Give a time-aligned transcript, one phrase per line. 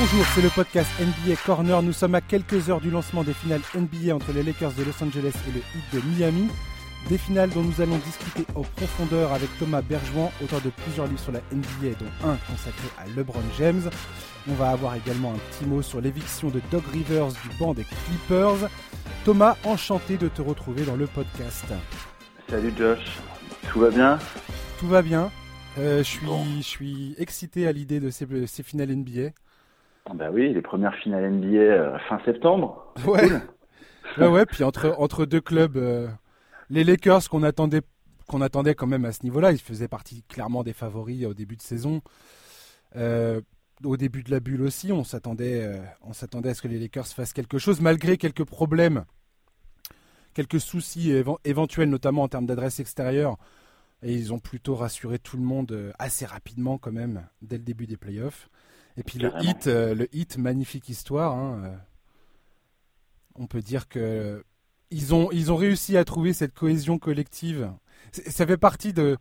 [0.00, 1.82] Bonjour, c'est le podcast NBA Corner.
[1.82, 5.02] Nous sommes à quelques heures du lancement des finales NBA entre les Lakers de Los
[5.02, 6.48] Angeles et le Heat de Miami.
[7.08, 11.18] Des finales dont nous allons discuter en profondeur avec Thomas Bergevin, auteur de plusieurs livres
[11.18, 13.90] sur la NBA, dont un consacré à LeBron James.
[14.48, 17.84] On va avoir également un petit mot sur l'éviction de Doug Rivers du banc des
[17.84, 18.70] Clippers.
[19.24, 21.64] Thomas, enchanté de te retrouver dans le podcast.
[22.48, 23.18] Salut Josh,
[23.72, 24.18] tout va bien?
[24.78, 25.32] Tout va bien.
[25.76, 26.26] Euh, je, suis,
[26.58, 29.32] je suis excité à l'idée de ces, ces finales NBA.
[30.14, 32.94] Bah oui, les premières finales NBA euh, fin septembre.
[33.06, 33.28] Ouais.
[34.18, 36.08] ouais, ouais, puis entre, entre deux clubs, euh,
[36.70, 37.82] les Lakers qu'on attendait,
[38.26, 41.56] qu'on attendait quand même à ce niveau-là, ils faisaient partie clairement des favoris au début
[41.56, 42.00] de saison.
[42.96, 43.40] Euh,
[43.84, 46.78] au début de la bulle aussi, on s'attendait, euh, on s'attendait à ce que les
[46.78, 49.04] Lakers fassent quelque chose, malgré quelques problèmes,
[50.34, 53.36] quelques soucis éve- éventuels, notamment en termes d'adresse extérieure.
[54.02, 57.64] Et ils ont plutôt rassuré tout le monde euh, assez rapidement quand même, dès le
[57.64, 58.48] début des playoffs.
[58.98, 61.32] Et puis le hit, euh, le hit, magnifique histoire.
[61.32, 61.76] hein, euh,
[63.36, 64.44] on peut dire que
[64.90, 67.70] ils ont, ils ont réussi à trouver cette cohésion collective.
[68.10, 69.16] Ça fait partie de,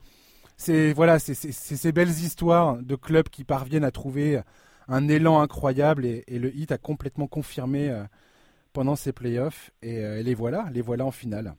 [0.55, 4.41] c'est voilà, c'est ces belles histoires de clubs qui parviennent à trouver
[4.87, 8.03] un élan incroyable et, et le hit a complètement confirmé euh,
[8.73, 11.53] pendant ces playoffs et, et les voilà, les voilà en finale.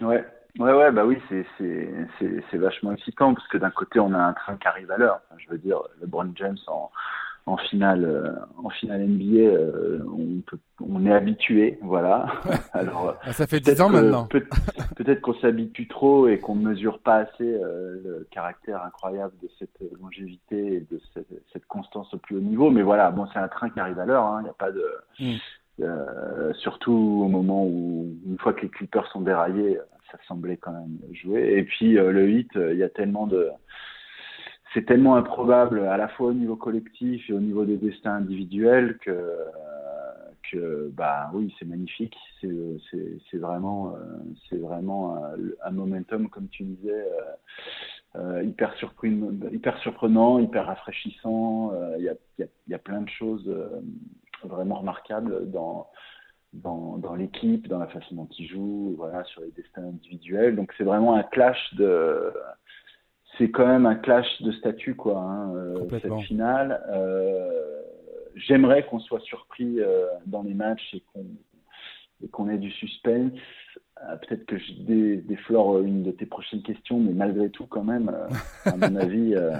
[0.00, 0.24] Ouais,
[0.58, 4.12] ouais, ouais, bah oui, c'est c'est c'est c'est vachement excitant parce que d'un côté on
[4.12, 5.20] a un train qui arrive à l'heure.
[5.26, 6.90] Enfin, je veux dire, LeBron James en
[7.46, 8.30] en finale euh,
[8.62, 12.26] en finale NBA, euh, on peut on est habitué, voilà.
[12.72, 14.26] Alors Ah, ça fait peut-être 10 ans que- maintenant.
[14.26, 14.46] peut-
[14.96, 19.48] Peut-être qu'on s'habitue trop et qu'on ne mesure pas assez euh, le caractère incroyable de
[19.58, 22.70] cette longévité et de cette, cette constance au plus haut niveau.
[22.70, 24.24] Mais voilà, bon, c'est un train qui arrive à l'heure.
[24.24, 24.84] hein, Il n'y a pas de.
[25.20, 25.34] Mm.
[25.80, 29.78] Euh, surtout au moment où, une fois que les Clippers sont déraillés,
[30.10, 31.54] ça semblait quand même jouer.
[31.56, 33.48] Et puis euh, le hit, euh, il y a tellement de.
[34.74, 38.98] C'est tellement improbable à la fois au niveau collectif et au niveau des destins individuels
[38.98, 39.10] que
[40.54, 42.50] euh, bah oui c'est magnifique c'est
[42.90, 45.16] c'est c'est vraiment euh, vraiment
[45.64, 46.90] un, momentum comme tu disais
[48.16, 53.08] euh, euh, hyper surprenant hyper rafraîchissant Euh, il y a y y a plein de
[53.08, 53.80] choses euh,
[54.44, 55.88] vraiment remarquables dans
[56.52, 60.54] dans, dans l'équipe, dans la façon dont ils jouent, voilà, sur les destins individuels.
[60.54, 62.30] Donc c'est vraiment un clash de,
[63.42, 65.18] c'est quand même un clash de statut quoi.
[65.18, 66.80] Hein, euh, cette finale.
[66.90, 67.50] Euh,
[68.34, 71.26] J'aimerais qu'on soit surpris euh, dans les matchs et qu'on
[72.24, 73.32] et qu'on ait du suspense.
[74.20, 78.08] Peut-être que je dé, déflore une de tes prochaines questions, mais malgré tout, quand même,
[78.08, 79.52] euh, à mon avis, euh,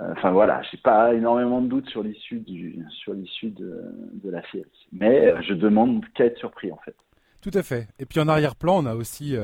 [0.00, 3.82] euh, enfin voilà, j'ai pas énormément de doutes sur l'issue du sur l'issue de,
[4.22, 4.64] de la série.
[4.92, 6.96] Mais je demande qu'à être surpris en fait.
[7.40, 7.88] Tout à fait.
[8.00, 9.36] Et puis en arrière-plan, on a aussi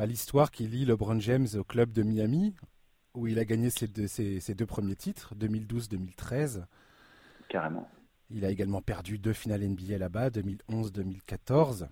[0.00, 2.54] bah, l'histoire qui lie LeBron James au club de Miami,
[3.12, 6.64] où il a gagné ses deux, ses- ses deux premiers titres, 2012-2013.
[7.50, 7.86] Carrément.
[8.30, 11.86] Il a également perdu deux finales NBA là-bas, 2011-2014.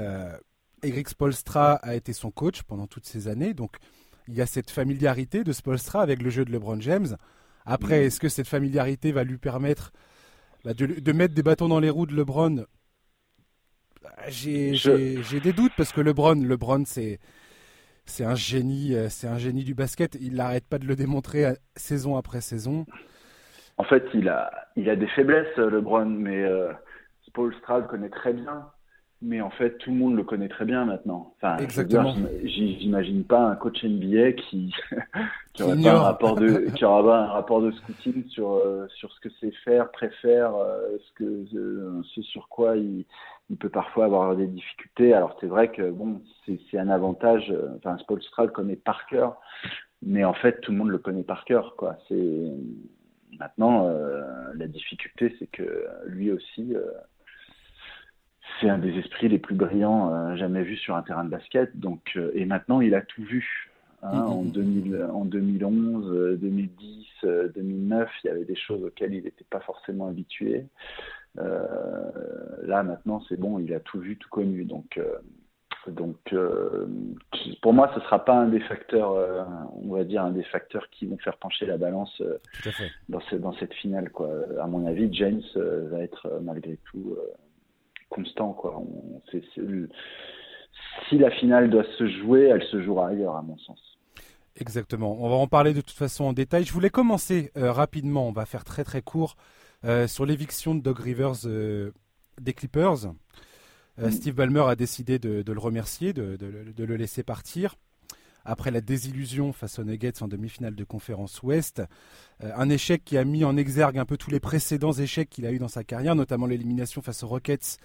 [0.00, 0.36] Euh,
[0.82, 3.76] Eric Spolstra a été son coach pendant toutes ces années, donc
[4.26, 7.16] il y a cette familiarité de Spolstra avec le jeu de LeBron James.
[7.66, 9.92] Après, est-ce que cette familiarité va lui permettre
[10.64, 12.66] bah, de, de mettre des bâtons dans les roues de LeBron
[14.28, 17.18] J'ai Je- j'ai- des doutes parce que LeBron, LeBron c'est
[18.06, 20.16] c'est un génie, euh, c'est un génie du basket.
[20.20, 22.86] Il n'arrête pas de le démontrer euh, saison après saison.
[23.78, 26.72] En fait, il a il a des faiblesses, euh, LeBron, mais euh,
[27.26, 28.66] Spoelstra le connaît très bien.
[29.22, 31.34] Mais en fait, tout le monde le connaît très bien maintenant.
[31.36, 32.14] Enfin, Exactement.
[32.42, 34.72] J'imagine pas un coach NBA qui
[35.52, 36.02] qui aurait pas un ignore.
[36.04, 39.52] rapport de qui aura pas un rapport de scouting sur euh, sur ce que c'est
[39.62, 43.04] faire, préfère, euh, ce que ce sur quoi il
[43.50, 45.12] il peut parfois avoir des difficultés.
[45.12, 47.50] Alors c'est vrai que bon, c'est un avantage.
[47.50, 49.40] euh, Enfin, Spoelstra le connaît par cœur,
[50.02, 51.98] mais en fait, tout le monde le connaît par cœur, quoi.
[52.08, 52.52] C'est
[53.38, 54.22] maintenant euh,
[54.54, 56.74] la difficulté, c'est que lui aussi.
[56.74, 56.82] euh,
[58.60, 61.78] c'est un des esprits les plus brillants euh, jamais vus sur un terrain de basket.
[61.78, 63.70] Donc, et maintenant, il a tout vu.
[64.02, 69.12] Hein, en, 2000, en 2011, euh, 2010, euh, 2009, il y avait des choses auxquelles
[69.12, 70.64] il n'était pas forcément habitué.
[71.38, 72.10] Euh,
[72.62, 74.64] là, maintenant, c'est bon, il a tout vu, tout connu.
[74.64, 75.18] Donc, euh,
[75.86, 76.86] donc euh,
[77.32, 79.46] qui- pour moi, ce sera pas un des facteurs,
[79.82, 82.22] on va dire, un des facteurs qui vont faire pencher la balance
[83.08, 84.10] dans, ce- dans cette finale.
[84.10, 84.30] Quoi.
[84.60, 87.16] À mon avis, James va être malgré tout
[88.10, 88.52] constant.
[88.52, 88.76] Quoi.
[88.78, 89.20] On,
[91.08, 93.80] si la finale doit se jouer, elle se jouera ailleurs, à mon sens.
[94.56, 95.16] Exactement.
[95.20, 96.64] On va en parler de toute façon en détail.
[96.64, 99.36] Je voulais commencer euh, rapidement, on va faire très très court,
[99.84, 101.92] euh, sur l'éviction de Doug Rivers euh,
[102.40, 103.06] des Clippers.
[103.06, 104.12] Euh, Mm.
[104.12, 107.74] Steve Ballmer a décidé de, de le remercier, de, de- de le laisser partir.
[108.46, 111.82] après la désillusion face aux Nuggets en demi-finale de conférence Ouest.
[112.40, 115.52] Un échec qui a mis en exergue un peu tous les précédents échecs qu'il a
[115.52, 117.76] eu dans sa carrière, notamment l'élimination face aux Rockets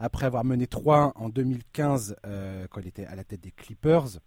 [0.00, 4.18] après avoir mené 3-1 en 2015 euh, quand il était à la tête des Clippers.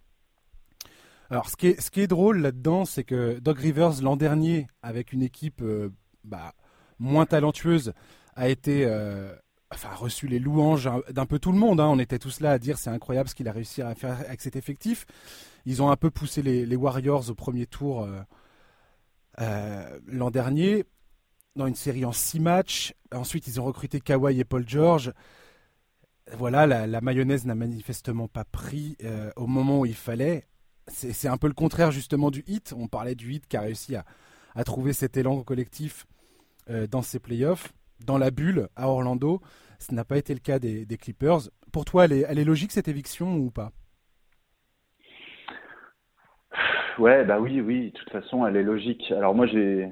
[1.28, 4.68] Alors ce qui est, ce qui est drôle là-dedans, c'est que Doug Rivers l'an dernier,
[4.82, 5.62] avec une équipe
[6.24, 6.54] bah,
[6.98, 7.92] moins talentueuse,
[8.34, 8.86] a été
[9.70, 11.80] enfin, reçu les louanges d'un peu tout le monde.
[11.80, 11.88] Hein.
[11.88, 14.40] On était tous là à dire c'est incroyable ce qu'il a réussi à faire avec
[14.40, 15.06] cet effectif.
[15.64, 18.20] Ils ont un peu poussé les, Warriors au premier tour euh,
[19.40, 20.84] euh, l'an dernier
[21.56, 22.94] dans une série en six matchs.
[23.12, 25.12] Ensuite, ils ont recruté Kawhi et Paul George.
[26.32, 30.46] Voilà, la, mayonnaise n'a manifestement pas pris euh, au moment où il fallait.
[30.88, 32.72] C'est un peu le contraire justement du hit.
[32.76, 34.04] On parlait du hit qui a réussi à,
[34.54, 36.06] à trouver cet élan collectif
[36.90, 37.72] dans ses playoffs
[38.04, 39.40] dans la bulle à Orlando.
[39.78, 41.50] Ce n'a pas été le cas des, Clippers.
[41.72, 43.72] Pour toi, elle est, logique cette éviction ou pas?
[46.98, 47.90] Ouais, bah oui, oui.
[47.90, 49.10] De toute façon, elle est logique.
[49.12, 49.90] Alors moi, j'ai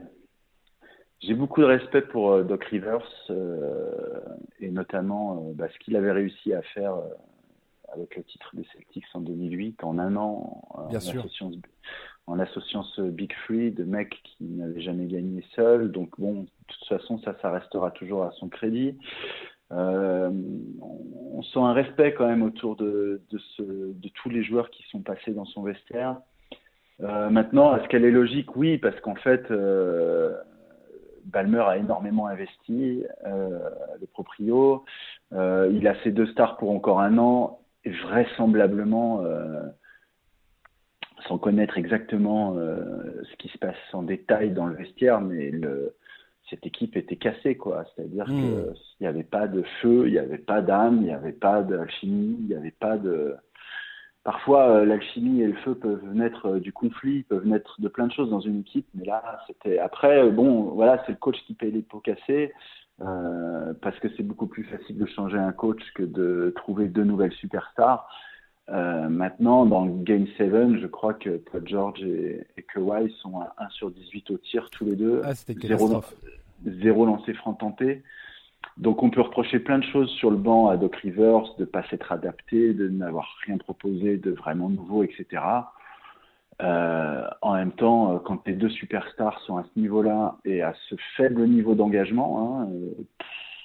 [1.21, 4.21] j'ai beaucoup de respect pour euh, Doc Rivers euh,
[4.61, 6.97] et notamment euh, bah, ce qu'il avait réussi à faire
[7.93, 11.25] avec le titre des Celtics en 2008 en un an Bien sûr
[12.27, 15.91] en associant ce Big Free de mecs qui n'avaient jamais gagné seul.
[15.93, 18.97] Donc bon, de toute façon, ça, ça restera toujours à son crédit.
[19.73, 20.31] Euh,
[20.81, 23.21] on sent un respect quand même autour de,
[24.15, 26.17] tous les joueurs qui sont passés dans son vestiaire.
[27.01, 28.57] Euh, maintenant, est-ce qu'elle est logique?
[28.57, 30.35] Oui, parce qu'en fait, euh,
[31.25, 34.85] Balmer a énormément investi, le proprio.
[35.33, 37.61] Il a ses deux stars pour encore un an.
[37.87, 39.23] Et vraisemblablement,
[41.29, 45.95] sans connaître exactement euh, ce qui se passe en détail dans le vestiaire, mais le,
[46.51, 47.85] cette équipe était cassée, quoi.
[47.95, 48.75] C'est-à-dire qu'il hmm.
[49.01, 52.37] n'y avait pas de feu, il n'y avait pas d'âme, il n'y avait pas d'alchimie,
[52.41, 53.35] il n'y avait pas de.
[54.23, 58.07] Parfois, euh, l'alchimie et le feu peuvent naître euh, du conflit, peuvent naître de plein
[58.07, 59.79] de choses dans une équipe, mais là, c'était.
[59.79, 62.53] Après, bon, voilà, c'est le coach qui paye les pots cassés.
[62.99, 67.33] parce que c'est beaucoup plus facile de changer un coach que de trouver deux nouvelles
[67.33, 68.09] superstars.
[68.71, 73.41] Euh, maintenant, dans le Game 7, je crois que Paul George et, et Kawhi sont
[73.41, 75.21] à 1 sur 18 au tir tous les deux.
[75.25, 76.03] Ah, c'était zéro,
[76.65, 78.03] zéro lancé franc tenté.
[78.79, 81.85] Donc on peut reprocher plein de choses sur le banc à Doc Rivers, de pas
[81.89, 85.43] s'être adapté, de n'avoir rien proposé de vraiment nouveau, etc.
[86.63, 90.75] Euh, en même temps, euh, quand tes deux superstars sont à ce niveau-là et à
[90.89, 92.69] ce faible niveau d'engagement, hein,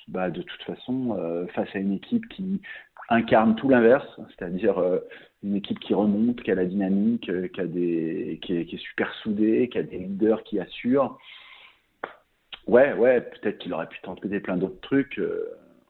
[0.07, 2.61] bah, de toute façon, euh, face à une équipe qui
[3.09, 4.99] incarne tout l'inverse, c'est-à-dire euh,
[5.43, 9.13] une équipe qui remonte, qui a la dynamique, euh, qui, a des, qui, est, super
[9.15, 11.17] soudée, qui a des leaders qui assurent.
[12.67, 15.17] Ouais, ouais, peut-être qu'il aurait pu tenter plein d'autres trucs.
[15.17, 15.49] Euh,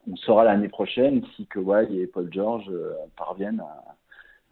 [0.10, 2.72] on saura l'année prochaine si Kawhi et Paul George
[3.18, 3.62] parviennent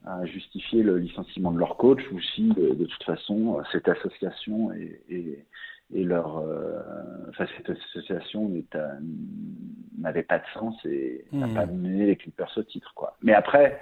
[0.05, 5.45] à, justifier le licenciement de leur coach ou si, de, toute façon, cette association est,
[5.93, 6.81] et leur euh,
[7.29, 8.51] enfin, cette association
[9.97, 11.53] n'avait pas de sens et n'a hmm.
[11.53, 13.17] pas mené les Clippers au titre quoi.
[13.21, 13.81] Mais après,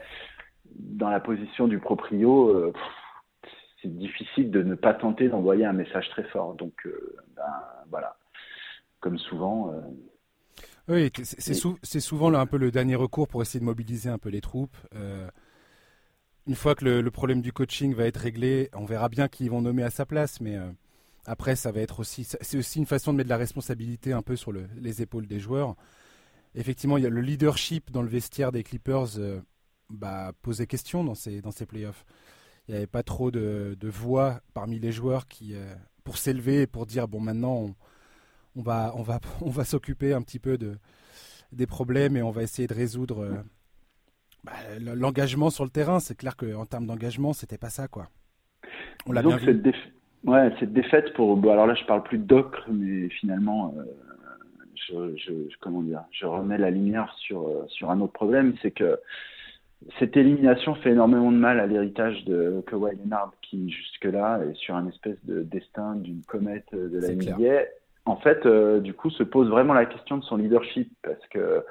[0.76, 2.74] dans la position du proprio, euh,
[3.82, 6.54] c'est difficile de ne pas tenter d'envoyer un message très fort.
[6.56, 7.44] Donc euh, ben,
[7.90, 8.18] voilà,
[9.00, 9.74] comme souvent.
[10.88, 14.30] oui, c'est souvent là, un peu le dernier recours pour essayer de mobiliser un peu
[14.30, 14.78] les troupes.
[16.48, 19.46] une fois que le, le, problème du coaching va être réglé, on verra bien qui
[19.46, 20.60] ils vont nommer à sa place, mais
[21.26, 24.22] après, ça va être aussi, c'est aussi une façon de mettre de la responsabilité un
[24.22, 25.76] peu sur les épaules des joueurs.
[26.54, 29.42] Effectivement, il y a le leadership dans le vestiaire des Clippers euh,
[29.90, 32.06] bah, posait question dans ces, dans ces playoffs.
[32.68, 36.68] Il n'y avait pas trop de, voix parmi les joueurs qui, euh, pour s'élever et
[36.68, 37.76] pour dire bon, maintenant,
[38.56, 40.78] on, va, on va, on va s'occuper un petit peu de,
[41.52, 43.36] des problèmes et on va essayer de résoudre euh,
[44.44, 46.00] bah, l'engagement sur le terrain.
[46.00, 48.10] C'est clair qu'en termes d'engagement, c'était pas ça, quoi.
[49.08, 49.62] On l'a bien vu.
[50.26, 51.38] Ouais, cette défaite pour.
[51.38, 53.84] Bon, alors là, je parle plus Docre, mais finalement, euh,
[54.88, 58.72] je, je, comment dire, je remets la lumière sur euh, sur un autre problème, c'est
[58.72, 59.00] que
[60.00, 64.76] cette élimination fait énormément de mal à l'héritage de Kawhi Leonard, qui jusque-là est sur
[64.76, 67.66] un espèce de destin d'une comète de la NBA.
[68.06, 71.64] En fait, euh, du coup, se pose vraiment la question de son leadership, parce que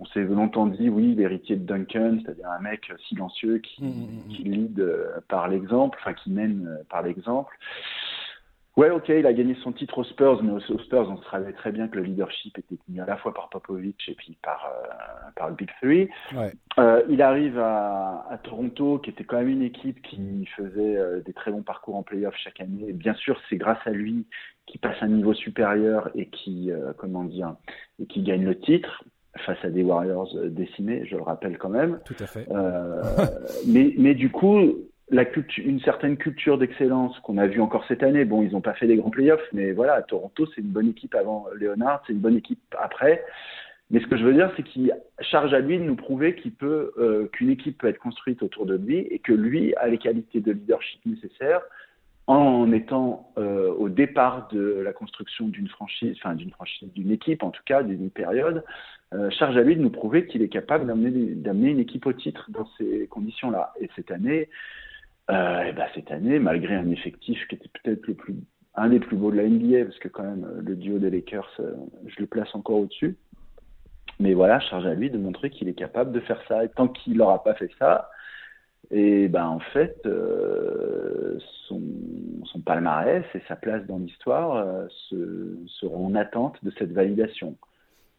[0.00, 3.90] on s'est longtemps dit, oui, l'héritier de Duncan, c'est-à-dire un mec silencieux qui, mmh, mmh,
[3.90, 4.28] mmh.
[4.28, 7.56] qui lead euh, par l'exemple, enfin qui mène euh, par l'exemple.
[8.76, 11.72] Ouais, ok, il a gagné son titre aux Spurs, mais aux, Spurs, on savait très
[11.72, 15.30] bien que le leadership était tenu à la fois par Popovich et puis par, euh,
[15.34, 16.08] par le Big Three.
[16.32, 16.52] Ouais.
[16.78, 21.32] Euh, il arrive à, à, Toronto, qui était quand même une équipe qui faisait des
[21.32, 22.90] très bons parcours en playoff chaque année.
[22.90, 24.26] Et bien sûr, c'est grâce à lui
[24.66, 27.56] qui passe à un niveau supérieur et qui, comment dire,
[28.00, 29.02] et qui gagne le titre
[29.38, 31.98] face à des Warriors euh, décimés, je le rappelle quand même.
[32.04, 32.46] Tout à fait.
[32.50, 33.02] Euh,
[33.66, 34.74] mais, mais du coup,
[35.10, 38.24] la culture, une certaine culture d'excellence qu'on a vu encore cette année.
[38.24, 41.14] Bon, ils n'ont pas fait des grands playoffs, mais voilà, Toronto, c'est une bonne équipe
[41.14, 43.24] avant Leonard, c'est une bonne équipe après.
[43.90, 46.52] Mais ce que je veux dire, c'est qu'il charge à lui de nous prouver qu'il
[46.52, 49.98] peut, euh, qu'une équipe peut être construite autour de lui et que lui a les
[49.98, 51.62] qualités de leadership nécessaires
[52.28, 57.42] en étant euh, au départ de la construction d'une franchise, enfin d'une franchise, d'une équipe
[57.42, 58.62] en tout cas, d'une période,
[59.14, 62.50] euh, charge à lui de nous prouver qu'il est capable d'amener une équipe au titre
[62.50, 63.72] dans ces conditions-là.
[63.80, 64.50] Et cette année,
[65.30, 68.34] euh, et ben cette année, malgré un effectif qui était peut-être le plus,
[68.74, 71.50] un des plus beaux de la NBA, parce que quand même le duo des Lakers,
[71.60, 71.72] euh,
[72.06, 73.16] je le place encore au-dessus.
[74.20, 76.64] Mais voilà, charge à lui de montrer qu'il est capable de faire ça.
[76.64, 78.10] Et tant qu'il n'aura pas fait ça,
[78.90, 81.82] et ben en fait, euh, son,
[82.44, 84.86] son, palmarès et sa place dans l'histoire euh,
[85.66, 87.56] seront en attente de cette validation.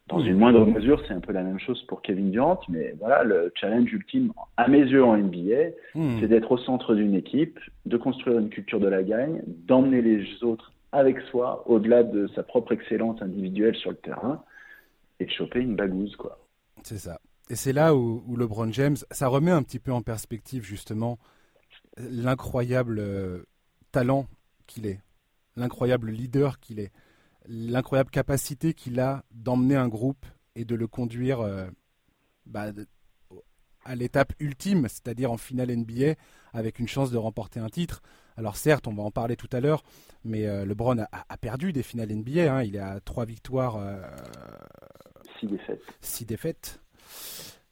[0.07, 3.23] Dans une moindre mesure, c'est un peu la même chose pour Kevin Durant, mais voilà,
[3.23, 6.19] le challenge ultime, à mes yeux en NBA, hmm.
[6.19, 10.43] c'est d'être au centre d'une équipe, de construire une culture de la gagne, d'emmener les
[10.43, 14.43] autres avec soi, au-delà de sa propre excellence individuelle sur le terrain,
[15.19, 16.39] et de choper une bagouze, quoi.
[16.81, 17.19] C'est ça.
[17.49, 21.17] Et c'est là où, où, LeBron James, ça remet un petit peu en perspective justement
[21.97, 23.43] l'incroyable euh,
[23.91, 24.27] talent
[24.67, 25.01] qu'il est,
[25.55, 26.91] l'incroyable leader qu'il est,
[27.47, 30.25] l'incroyable capacité qu'il a d'emmener un groupe
[30.55, 31.67] et de le conduire euh,
[32.45, 32.71] bah,
[33.85, 36.15] à l'étape ultime, c'est-à-dire en finale NBA,
[36.53, 38.01] avec une chance de remporter un titre.
[38.37, 39.83] Alors certes, on va en parler tout à l'heure,
[40.23, 42.53] mais euh, LeBron a, perdu des finales NBA.
[42.53, 42.63] Hein.
[42.63, 43.79] il a trois victoires,
[45.39, 45.81] six défaites.
[46.01, 46.81] Six défaites.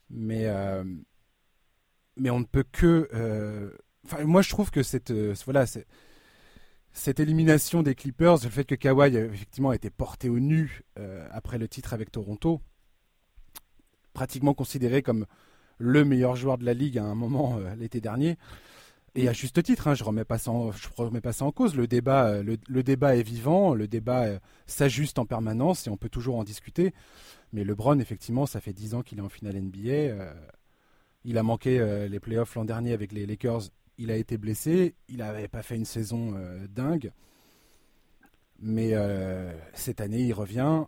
[0.09, 0.83] Mais, euh,
[2.15, 3.09] mais on ne peut que.
[3.13, 3.71] Euh,
[4.23, 5.65] moi, je trouve que cette, euh, voilà,
[7.19, 10.81] élimination des Clippers, le fait que Kawhi effectivement a été porté au nu
[11.31, 12.61] après le titre avec Toronto,
[14.13, 15.25] pratiquement considéré comme
[15.77, 18.37] le meilleur joueur de la ligue à un moment l'été dernier.
[19.15, 21.51] Et à juste titre, hein, je remets pas ça en, je remets pas ça en
[21.51, 21.75] cause.
[21.75, 24.27] Le débat, le, le débat est vivant, le débat
[24.67, 26.93] s'ajuste en permanence et on peut toujours en discuter.
[27.53, 29.89] Mais LeBron, effectivement, ça fait 10 ans qu'il est en finale NBA.
[29.89, 30.33] Euh,
[31.23, 33.69] il a manqué euh, les playoffs l'an dernier avec les Lakers.
[33.97, 34.95] Il a été blessé.
[35.07, 37.11] Il n'avait pas fait une saison euh, dingue.
[38.59, 38.93] Mais
[39.73, 40.85] cette année, il revient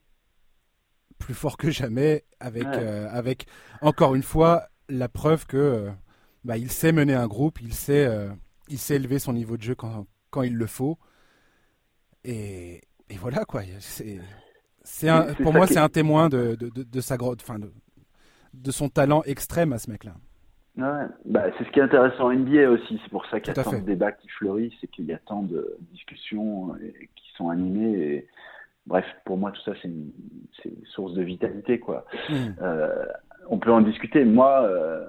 [1.19, 3.45] plus fort que jamais avec, avec
[3.81, 5.91] encore une fois, la preuve que
[6.43, 8.10] bah, il sait mener un groupe, il sait,
[8.69, 10.98] il sait élever son niveau de jeu quand, quand il le faut.
[12.24, 13.62] Et, et voilà, quoi.
[14.84, 17.72] C'est un, pour moi, c'est un témoin de, de, de, sa enfin, de,
[18.53, 20.13] de, son talent extrême à ce mec-là.
[20.77, 23.00] Ouais, bah, c'est ce qui est intéressant en NBA aussi.
[23.03, 25.17] C'est pour ça qu'il y a tant de débats qui fleurissent c'est qu'il y a
[25.19, 26.75] tant de discussions
[27.15, 28.00] qui sont animées.
[28.00, 28.27] Et...
[28.86, 30.12] Bref, pour moi, tout ça, c'est une,
[30.65, 31.79] une, source de vitalité.
[31.79, 32.05] Quoi.
[32.29, 32.53] Hmm.
[32.62, 33.05] Euh,
[33.50, 34.24] on peut en discuter.
[34.25, 35.05] Moi, euh,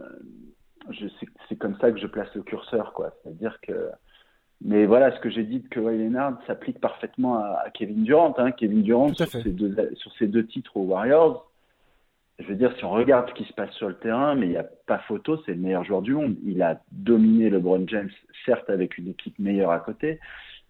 [1.48, 2.92] c'est comme ça que je place le curseur.
[3.22, 3.90] C'est-à-dire que
[4.62, 8.34] mais voilà, ce que j'ai dit de Kawhi Leonard s'applique parfaitement à, Kevin Durant.
[8.36, 8.50] Hein.
[8.52, 11.50] Kevin Durant, sur ses, deux, sur ses, deux, titres aux Warriors,
[12.38, 14.50] je veux dire, si on regarde ce qui se passe sur le terrain, mais il
[14.50, 16.36] n'y a pas photo, c'est le meilleur joueur du monde.
[16.44, 18.10] Il a dominé LeBron James,
[18.44, 20.20] certes avec une équipe meilleure à côté,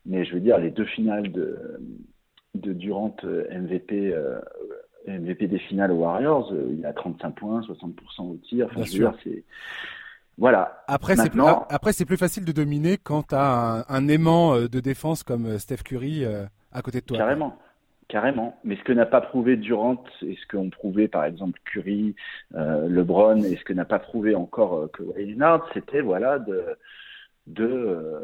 [0.06, 1.80] mais je veux dire, les deux finales de,
[2.54, 4.40] de Durant euh, MVP, euh,
[5.06, 8.66] MVP des finales aux Warriors, euh, il a 35 points, 60% au tir.
[8.66, 9.44] Enfin, je veux dire, c'est
[10.40, 10.82] voilà.
[10.88, 14.68] Après, c'est plus, après, c'est plus facile de dominer quand tu as un, aimant euh,
[14.68, 17.18] de défense comme euh, Steph Curry euh, à côté de toi.
[17.18, 17.58] Carrément.
[18.08, 18.58] Carrément.
[18.64, 22.16] Mais ce que n'a pas prouvé Durant et ce qu'ont prouvé par exemple Curry,
[22.52, 26.64] LeBron et ce que n'a pas prouvé encore que Leonard, c'était voilà de
[27.46, 28.18] de,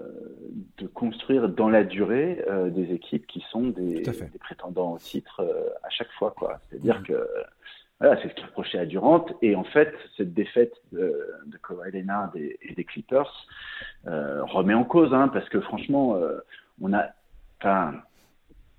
[0.78, 5.46] de construire dans la durée des équipes qui sont des, des prétendants au titre
[5.84, 6.58] à chaque fois quoi.
[6.68, 7.24] C'est-à-dire que
[8.00, 9.24] voilà, c'est ce qui reprochait à Durant.
[9.40, 11.14] Et en fait, cette défaite de,
[11.46, 13.46] de Kawhi Leonard et, des Clippers
[14.06, 16.38] euh, remet en cause, hein, parce que franchement, euh,
[16.82, 17.06] on a,
[17.58, 17.94] enfin,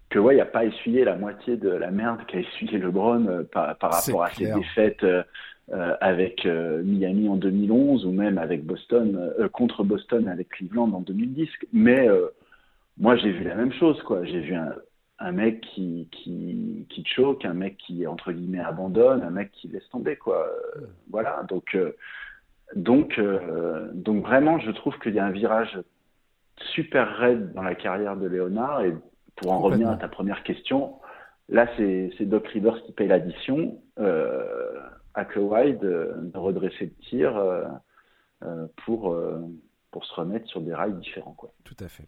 [0.09, 3.93] Kawhi n'a pas essuyé la moitié de la merde qu'a essuyé LeBron euh, par, par
[3.93, 5.24] rapport à ses défaites euh,
[6.00, 11.50] avec Miami en 2011 ou même avec Boston contre Boston avec Cleveland en 2010.
[11.74, 12.07] Mais
[12.97, 14.24] moi, j'ai vu la même chose, quoi.
[14.24, 14.74] J'ai vu un,
[15.19, 19.67] un mec qui, qui, qui choque, un mec qui, entre guillemets, abandonne, un mec qui
[19.67, 20.47] laisse tomber, quoi.
[21.09, 21.95] Voilà, donc, euh,
[22.75, 25.79] donc, euh, donc vraiment, je trouve qu'il y a un virage
[26.74, 28.81] super raide dans la carrière de Léonard.
[28.81, 28.93] Et
[29.36, 31.00] pour en revenir à ta première question,
[31.50, 34.79] là, c'est Doc Rivers qui paye l'addition euh,
[35.15, 39.17] à Kawhi de, de, redresser le tir euh, pour,
[39.89, 41.51] pour se remettre sur des rails différents, quoi.
[41.63, 42.07] Tout à fait.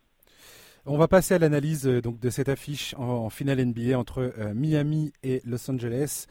[0.91, 5.13] On va passer à l'analyse euh, de cette affiche en, finale NBA entre euh, Miami
[5.21, 6.25] et Los Angeles.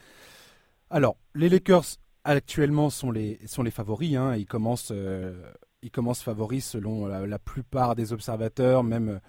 [0.90, 1.84] Alors, les Lakers
[2.24, 3.38] actuellement sont les,
[3.70, 4.16] favoris.
[4.16, 4.34] Hein.
[4.34, 5.48] Ils commencent euh,
[5.82, 9.20] ils commencent favoris selon la, plupart des observateurs, même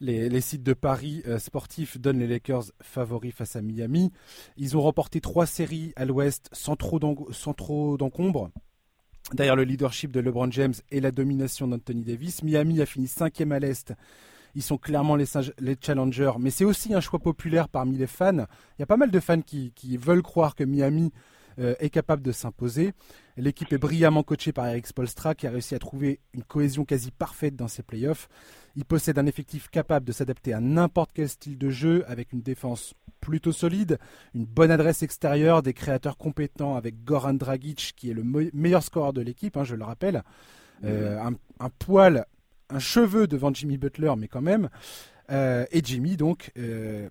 [0.00, 4.12] les, sites de paris sportifs donnent les Lakers favoris face à Miami.
[4.56, 6.98] Ils ont remporté trois séries à l'ouest sans trop
[7.98, 8.50] d'encombre.
[9.34, 13.52] Derrière le leadership de LeBron James et la domination d'Anthony Davis, Miami a fini cinquième
[13.52, 13.92] à l'Est.
[14.54, 15.26] Ils sont clairement les,
[15.80, 18.46] challengers, mais c'est aussi un choix populaire parmi les fans.
[18.78, 21.12] Il y a pas mal de fans qui, veulent croire que Miami
[21.58, 22.92] euh, est capable de s'imposer.
[23.36, 27.10] L'équipe est brillamment coachée par Eric Spolstra qui a réussi à trouver une cohésion quasi
[27.10, 28.28] parfaite dans ses playoffs.
[28.76, 32.42] Il possède un effectif capable de s'adapter à n'importe quel style de jeu avec une
[32.42, 33.98] défense plutôt solide,
[34.34, 39.12] une bonne adresse extérieure, des créateurs compétents avec Goran Dragic qui est le meilleur scoreur
[39.12, 40.22] de l'équipe, hein, je le rappelle,
[40.84, 41.18] euh,
[41.60, 42.26] un, poil,
[42.70, 44.68] un cheveu devant Jimmy Butler, mais quand même,
[45.30, 47.08] euh, et Jimmy donc, euh,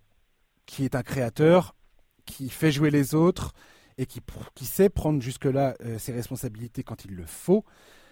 [0.66, 1.76] qui est un créateur,
[2.26, 3.54] qui fait jouer les autres
[3.98, 4.22] et qui,
[4.66, 7.64] sait prendre jusque-là ses responsabilités quand il le faut.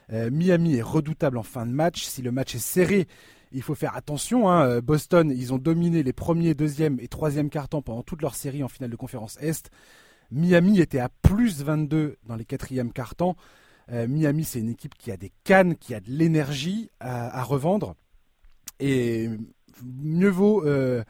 [0.10, 2.04] Miami est redoutable en fin de match.
[2.04, 3.08] Si le match est serré,
[3.52, 4.50] il faut faire attention.
[4.50, 4.66] Hein.
[4.66, 8.64] Euh, Boston, ils ont dominé les premiers, deuxième et troisième cartons pendant toute leur série
[8.64, 9.70] en finale de conférence Est.
[10.32, 13.36] Miami était à plus 22 dans les quatrièmes cartons.
[13.92, 17.96] Euh, Miami, c'est une équipe qui a des cannes, qui a de l'énergie à, revendre.
[18.80, 19.30] Et
[19.84, 21.04] mieux vaut euh,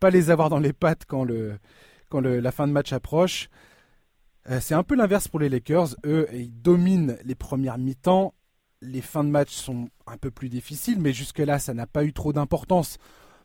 [0.00, 1.58] pas les avoir dans les pattes quand, le,
[2.08, 3.48] quand la fin de match approche.
[4.60, 5.96] c'est un peu l'inverse pour les Lakers.
[6.04, 8.34] Eux, ils dominent les premières mi-temps
[8.80, 12.12] les fins de match sont un peu plus difficiles, mais jusque-là, ça n'a pas eu
[12.12, 12.98] trop d'importance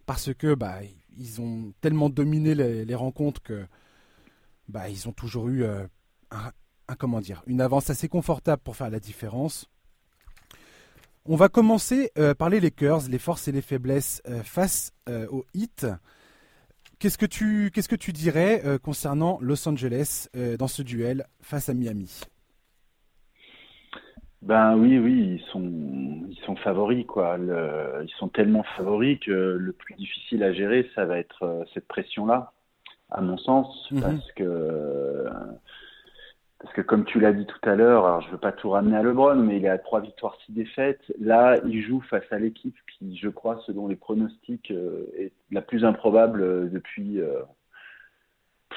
[0.06, 0.80] parce que bah,
[1.18, 3.66] ils ont tellement dominé les, rencontres que
[4.68, 5.86] bah, ils ont toujours eu euh,
[6.32, 6.52] un,
[6.98, 9.70] comment dire, une avance assez confortable pour faire la différence.
[11.26, 15.46] On va commencer euh, par les Lakers, les forces et les faiblesses euh, face au
[15.54, 15.88] Heat.
[17.00, 21.74] Qu'est-ce que tu, qu'est-ce que tu dirais concernant Los Angeles dans ce duel face à
[21.74, 22.22] Miami?
[24.44, 27.38] Ben oui, oui, ils sont, ils sont favoris, quoi.
[27.40, 31.88] ils sont tellement favoris que le plus difficile à gérer, ça va être euh, cette
[31.88, 32.52] pression-là,
[33.10, 34.02] à mon sens, mhm.
[34.02, 35.30] parce que,
[36.64, 38.98] parce que comme tu l'as dit tout à l'heure, alors je veux pas tout ramener
[38.98, 41.02] à LeBron, mais il est à trois victoires, six défaites.
[41.20, 45.62] Là, il joue face à l'équipe qui, je crois, selon les pronostics, euh, est la
[45.62, 47.22] plus improbable euh, depuis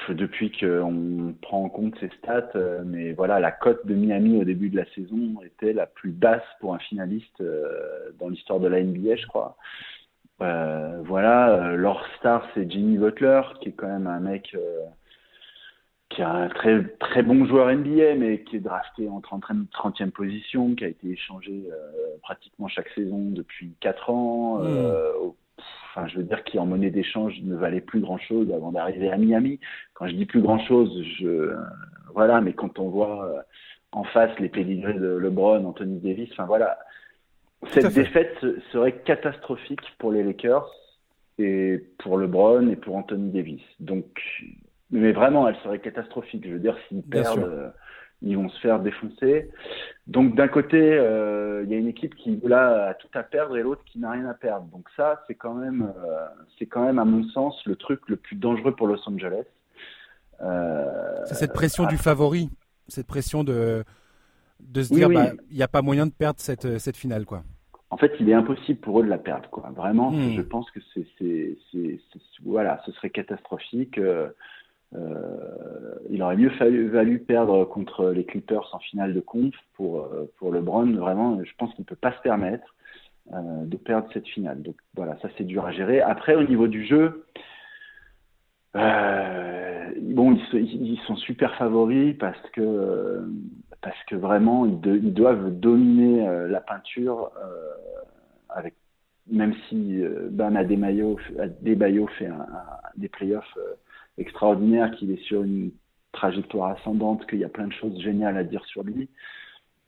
[0.09, 4.43] depuis qu'on prend en compte ces stats, euh, mais voilà, la cote de Miami au
[4.43, 8.67] début de la saison était la plus basse pour un finaliste euh, dans l'histoire de
[8.67, 9.57] la NBA, je crois.
[10.41, 14.55] Euh, voilà, leur star c'est Jimmy Butler, qui est quand même un mec
[16.09, 20.73] qui est un très très bon joueur NBA, mais qui est drafté en 30e, position,
[20.75, 21.69] qui a été échangé
[22.21, 24.59] pratiquement chaque saison depuis 4 ans.
[24.59, 25.33] Mmh
[25.97, 29.17] enfin, je veux dire, qui en monnaie d'échange ne valait plus grand-chose avant d'arriver à
[29.17, 29.59] Miami.
[29.93, 31.55] Quand je dis plus grand-chose, je,
[32.13, 33.41] voilà, mais quand on voit euh,
[33.91, 36.77] en face les pédigrés de LeBron, Anthony Davis, enfin voilà,
[37.71, 38.37] cette défaite
[38.71, 40.69] serait catastrophique pour les Lakers
[41.39, 43.61] et pour LeBron et pour Anthony Davis.
[43.79, 44.05] Donc,
[44.91, 46.45] mais vraiment, elle serait catastrophique.
[46.45, 47.73] Je veux dire, s'ils perdent,
[48.21, 49.49] ils vont se faire défoncer.
[50.07, 53.57] Donc d'un côté, euh, il y a une équipe qui là a tout à perdre
[53.57, 54.65] et l'autre qui n'a rien à perdre.
[54.67, 56.25] Donc ça, c'est quand même, euh,
[56.57, 59.45] c'est quand même à mon sens le truc le plus dangereux pour Los Angeles.
[60.41, 62.49] Euh, c'est cette pression du favori,
[62.87, 63.83] cette pression de
[64.59, 67.43] de se dire, bah, il n'y a pas moyen de perdre cette cette finale, quoi.
[67.89, 69.71] En fait, il est impossible pour eux de la perdre, quoi.
[69.73, 70.33] Vraiment, hmm.
[70.35, 71.57] je pense que c'est,
[72.43, 73.99] voilà, ce serait catastrophique.
[74.95, 76.51] Euh, il aurait mieux
[76.87, 80.91] valu perdre contre les Clippers en finale de conf pour, euh, pour LeBron.
[80.93, 82.75] Vraiment, je pense qu'il ne peut pas se permettre
[83.33, 84.61] euh, de perdre cette finale.
[84.61, 86.01] Donc voilà, ça c'est dur à gérer.
[86.01, 87.25] Après, au niveau du jeu,
[88.73, 93.27] bon, ils, sont super favoris parce que
[93.81, 97.31] parce que vraiment ils, doivent dominer la peinture
[98.49, 98.75] avec
[99.29, 101.17] même si Bam Adebayo,
[102.19, 102.45] fait un,
[102.97, 103.57] des playoffs
[104.17, 105.71] extraordinaire, qu'il est sur une
[106.11, 109.09] trajectoire ascendante, qu'il y a plein de choses géniales à dire sur lui.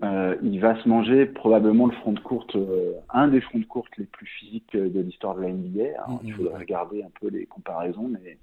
[0.02, 3.66] Euh, il va se manger probablement le front de courte, euh, un des fronts de
[3.66, 6.00] courte les plus physiques de l'histoire de la NBA.
[6.08, 6.20] Hein.
[6.24, 8.38] Il faudrait regarder un peu les comparaisons, mais,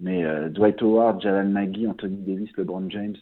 [0.00, 3.16] mais euh, Dwight Howard, Jalal Magui, Anthony Davis, LeBron James,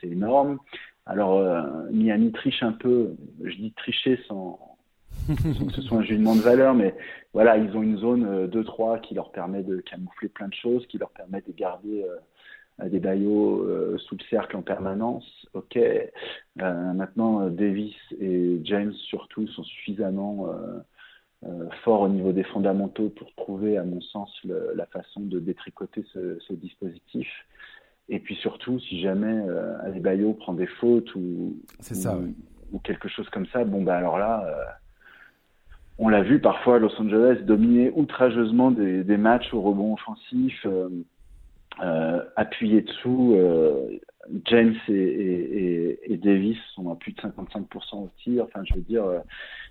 [0.00, 0.58] c'est énorme.
[1.04, 1.40] Alors
[1.92, 4.58] Miami triche un peu, je dis tricher sans,
[5.74, 6.94] ce soit un jugement de valeur, mais
[7.32, 10.86] voilà, ils ont une zone 2-3 euh, qui leur permet de camoufler plein de choses,
[10.86, 15.46] qui leur permet de garder euh, des baillots euh, sous le cercle en permanence.
[15.54, 15.78] Ok.
[16.56, 20.48] maintenant, Davis et James surtout sont suffisamment
[21.84, 26.52] forts au niveau des fondamentaux pour trouver, à mon sens, la façon de détricoter ce,
[26.52, 27.28] dispositif.
[28.08, 32.18] Et puis surtout, si jamais euh, Adebayo prend des fautes ou, ça,
[32.72, 34.78] ou quelque chose comme ça, bon bah alors là,
[35.98, 40.66] on l'a vu parfois Los Angeles dominer outrageusement des, des matchs au rebond offensif,
[42.36, 43.36] appuyer dessous.
[44.46, 48.44] James et, et, Davis sont à plus de 55% au tir.
[48.44, 49.04] Enfin, je veux dire,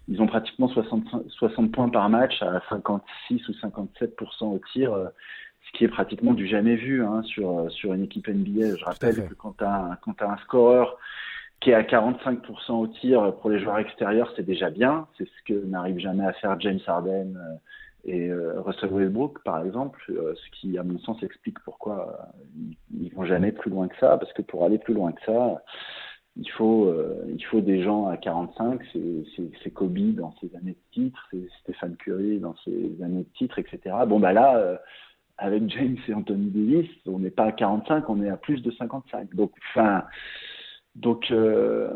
[0.07, 4.95] ils ont pratiquement 60, 60 points par match à 56 ou 57% au tir
[5.65, 8.75] ce qui est pratiquement du jamais vu hein, sur, sur une équipe NBA.
[8.77, 10.97] Je rappelle que quand tu as, as, un scoreur
[11.65, 15.07] qui à 45% au tir pour les joueurs extérieurs, c'est déjà bien.
[15.17, 17.55] C'est ce que n'arrive jamais à faire James Harden euh,
[18.05, 22.29] et euh, Russell Westbrook, par exemple, euh, ce qui, à mon sens, explique pourquoi
[22.95, 25.63] ils vont jamais plus loin que ça, parce que pour aller plus loin que ça,
[26.35, 26.93] il faut,
[27.29, 28.81] il faut des gens à 45,
[29.63, 33.57] c'est Kobe dans ses années de titre, c'est Stéphane Curry dans ses années de titre,
[33.57, 33.95] etc.
[34.05, 34.77] Bon, bah là,
[35.37, 38.69] avec James et Anthony Davis, on n'est pas à 45, on est à plus de
[38.69, 39.33] 55.
[39.33, 40.03] Donc, enfin,
[40.95, 41.89] donc, euh,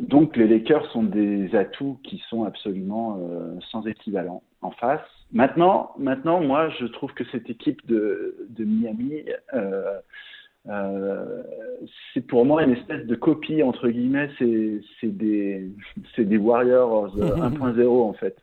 [0.00, 5.00] donc les Lakers sont des atouts qui sont absolument euh, sans équivalent en face.
[5.32, 11.42] Maintenant, maintenant, moi, je trouve que cette équipe de, de Miami, euh,
[12.12, 14.30] c'est pour moi une espèce de copie entre guillemets.
[14.38, 15.68] C'est des
[16.14, 18.36] c'est des Warriors 1.0 en fait,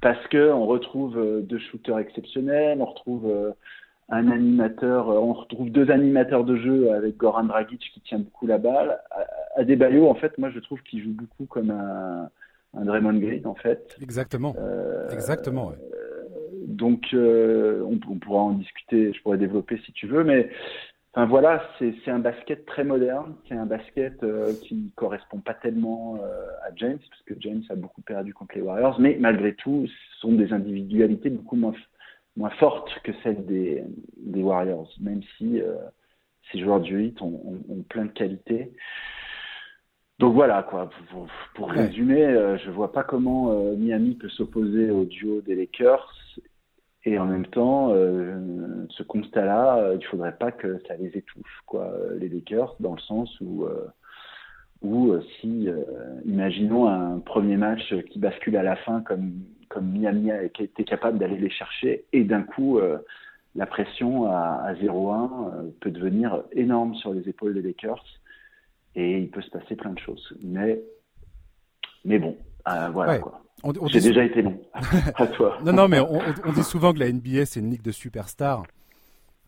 [0.00, 3.54] parce que on retrouve deux shooters exceptionnels, on retrouve
[4.08, 8.46] un animateur, euh, on retrouve deux animateurs de jeu avec Goran Dragic qui tient beaucoup
[8.46, 9.00] la balle.
[9.56, 12.28] Adebayo, en fait, moi je trouve qu'il joue beaucoup comme un,
[12.76, 13.96] un Draymond Green, en fait.
[14.02, 14.54] Exactement.
[14.58, 15.68] Euh, Exactement.
[15.68, 15.76] Ouais.
[16.66, 20.50] donc, euh, on, on, pourra en discuter, je pourrais développer si tu veux, mais
[21.12, 23.34] enfin voilà, c'est un basket très moderne.
[23.48, 27.76] C'est un basket euh, qui correspond pas tellement euh, à James, parce que James a
[27.76, 31.74] beaucoup perdu contre les Warriors, mais malgré tout, ce sont des individualités beaucoup moins
[32.36, 33.84] moins forte que celle des,
[34.16, 35.74] des Warriors, même si euh,
[36.50, 38.72] ces joueurs du 8 ont, ont, plein de qualités.
[40.18, 40.90] Donc voilà, quoi.
[41.10, 45.54] Pour, pour résumer, euh, je vois pas comment euh, Miami peut s'opposer au duo des
[45.54, 46.12] Lakers.
[47.04, 51.92] Et en même temps, euh, ce constat-là, il faudrait pas que ça les étouffe, quoi,
[52.18, 53.66] les Lakers, dans le sens où,
[54.80, 55.68] où si,
[56.24, 59.34] imaginons un premier match qui bascule à la fin comme
[59.74, 62.98] comme Miami a été capable d'aller les chercher et d'un coup euh,
[63.56, 68.04] la pression à, 0-1 euh, peut devenir énorme sur les épaules des Lakers
[68.94, 70.32] et il peut se passer plein de choses.
[70.40, 70.80] Mais,
[72.04, 72.36] mais bon,
[72.68, 73.40] euh, voilà quoi.
[73.86, 74.60] J'ai déjà été long.
[75.16, 75.58] à toi.
[75.64, 78.62] non, non, mais on, dit souvent que la NBA c'est une ligue de superstars.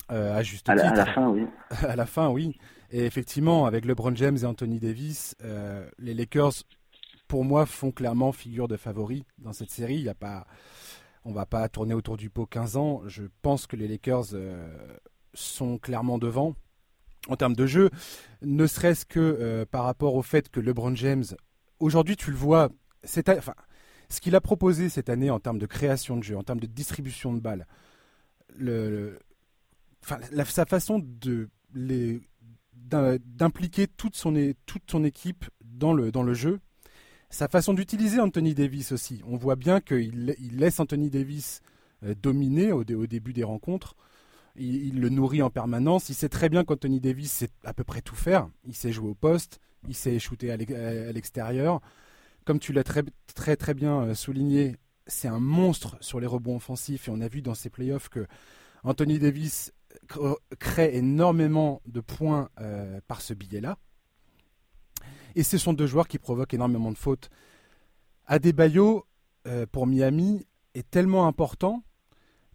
[0.08, 0.84] à juste titre.
[0.84, 1.46] À la, fin, oui.
[1.86, 2.56] à la fin, oui.
[2.90, 5.36] Et effectivement, avec LeBron James et Anthony Davis,
[5.98, 6.64] les Lakers
[7.28, 9.96] pour moi, font clairement figure de favori dans cette série.
[9.96, 10.46] Il y a pas,
[11.24, 13.02] on va pas tourner autour du pot 15 ans.
[13.06, 14.96] Je pense que les Lakers euh,
[15.34, 16.54] sont clairement devant
[17.28, 17.90] en termes de jeu,
[18.42, 21.24] ne serait-ce que euh, par rapport au fait que LeBron James,
[21.80, 22.68] aujourd'hui, tu le vois,
[23.02, 23.28] c'est,
[24.08, 26.66] ce qu'il a proposé cette année en termes de création de jeu, en termes de
[26.66, 27.66] distribution de balles,
[28.56, 29.18] le,
[30.04, 32.20] enfin, sa façon de les
[32.72, 34.32] d'impliquer toute son,
[34.64, 36.60] toute son équipe dans le jeu,
[37.30, 39.22] sa façon d'utiliser Anthony Davis aussi.
[39.26, 41.60] On voit bien qu'il il laisse Anthony Davis
[42.04, 43.96] euh, dominer au, début des rencontres.
[44.56, 46.08] Il, le nourrit en permanence.
[46.08, 48.48] Il sait très bien qu'Anthony Davis sait à peu près tout faire.
[48.64, 51.80] Il sait jouer au poste, il sait shooter à l'extérieur.
[52.44, 53.02] Comme tu l'as très,
[53.56, 57.42] très bien euh, souligné, c'est un monstre sur les rebonds offensifs et on a vu
[57.42, 58.26] dans ces playoffs que
[58.84, 59.72] Anthony Davis
[60.58, 63.78] crée énormément de points euh, par ce billet-là.
[65.36, 67.30] Et ce sont deux joueurs qui provoquent énormément de fautes.
[68.26, 69.06] Adebayo,
[69.46, 71.84] euh, pour Miami, est tellement important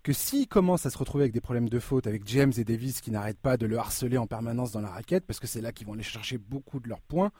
[0.03, 2.99] que s'il commence à se retrouver avec des problèmes de faute, avec James et Davis
[3.01, 5.71] qui n'arrêtent pas de le harceler en permanence dans la raquette, parce que c'est là
[5.71, 7.31] qu'ils vont aller chercher beaucoup de leurs points,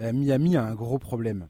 [0.00, 1.48] euh, Miami a un gros problème.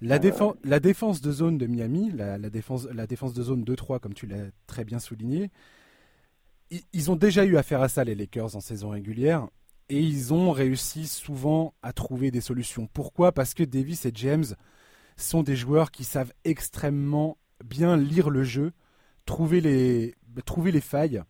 [0.00, 0.18] La,
[0.64, 4.26] la, défense de zone de Miami, la, défense, la défense de zone 2-3, comme tu
[4.26, 5.50] l'as très bien souligné,
[6.92, 9.48] ils, ont déjà eu affaire à ça, les Lakers, en saison régulière
[9.88, 12.88] et ils ont réussi souvent à trouver des solutions.
[12.92, 13.32] Pourquoi?
[13.32, 14.44] Parce que Davis et James
[15.16, 18.72] sont des joueurs qui savent extrêmement bien lire le jeu,
[19.24, 21.22] trouver les, trouver les failles.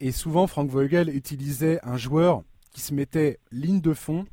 [0.00, 4.26] Et souvent, Frank Vogel utilisait un joueur qui se mettait ligne de fond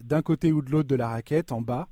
[0.00, 1.88] d'un côté ou de l'autre de la raquette, en bas,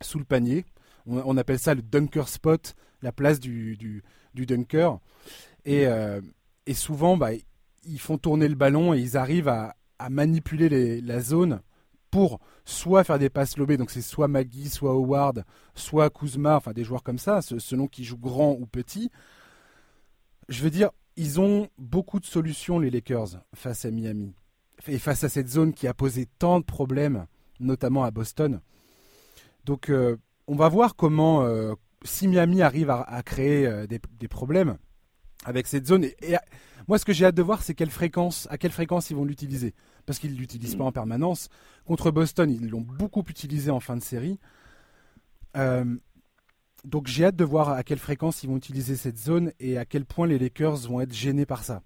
[0.00, 0.64] sous le panier.
[1.06, 5.00] On, appelle ça le dunker spot, la place du, du, dunker.
[5.64, 6.20] Et, euh,
[6.66, 7.30] et souvent, bah,
[7.84, 11.60] ils font tourner le ballon et ils arrivent à, à manipuler la zone
[12.10, 16.72] pour soit faire des passes lobées, donc c'est soit Maggie, soit Howard, soit Kuzma, enfin
[16.72, 19.10] des joueurs comme ça, selon qu'ils jouent grand ou petit.
[20.48, 24.34] Je veux dire, ils ont beaucoup de solutions, les Lakers, face à Miami.
[24.88, 27.26] Et face à cette zone qui a posé tant de problèmes,
[27.60, 28.60] notamment à Boston.
[29.64, 29.90] Donc,
[30.48, 31.46] on va voir comment,
[32.02, 34.76] si Miami arrive à, créer des, problèmes
[35.44, 36.04] avec cette zone.
[36.04, 36.36] Et,
[36.88, 39.24] moi, ce que j'ai hâte de voir, c'est quelle fréquence, à quelle fréquence ils vont
[39.24, 39.74] l'utiliser.
[40.04, 41.48] Parce qu'ils ne l'utilisent pas en permanence.
[41.84, 44.38] Contre Boston, ils l'ont beaucoup utilisé en fin de série.
[46.84, 49.84] donc j'ai hâte de voir à quelle fréquence ils vont utiliser cette zone et à
[49.84, 51.82] quel point les Lakers vont être gênés par ça.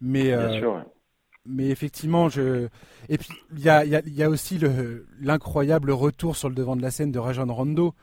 [0.00, 0.32] Mais,
[1.44, 2.68] mais effectivement, je.
[3.08, 4.60] Et puis, il y a, y a, aussi
[5.20, 7.94] l'incroyable retour sur le devant de la scène de Rajon Rondo,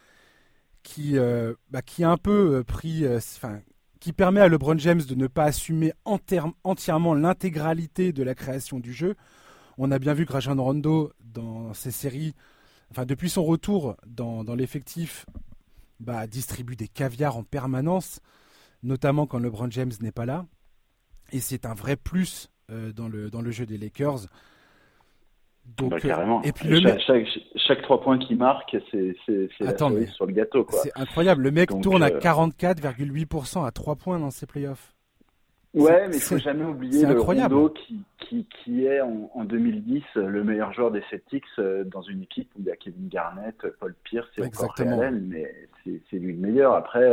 [0.83, 3.05] qui, euh, bah, qui a un peu euh, pris.
[3.05, 3.61] Euh, enfin,
[3.99, 8.93] qui permet à LeBron James de ne pas assumer entièrement l'intégralité de la création du
[8.93, 9.15] jeu.
[9.77, 12.33] On a bien vu que Rajon Rondo, dans ses séries,
[13.05, 15.25] depuis son retour dans, l'effectif,
[15.99, 18.19] bah, distribue des caviars en permanence,
[18.83, 20.45] notamment quand LeBron James n'est pas là.
[21.31, 24.27] Et c'est un vrai plus euh, dans le jeu des Lakers.
[25.77, 26.41] Donc, bah, carrément.
[26.43, 30.65] Et puis chaque, chaque, trois points qu'il marque, c'est sur le gâteau.
[30.69, 31.43] C'est incroyable.
[31.43, 34.93] Le mec tourne à 44,8% euh, à trois points dans ses playoffs.
[35.75, 37.19] Ouais, mais il faut jamais oublier le.
[37.21, 42.01] Rondo qui, qui, qui est en, en, 2010 le meilleur joueur des Celtics euh, dans
[42.01, 44.93] une équipe où il y a Kevin Garnett, Paul Pierce et Exactement.
[44.93, 45.53] encore Allen, mais
[45.85, 46.73] c'est lui le meilleur.
[46.73, 47.05] Après,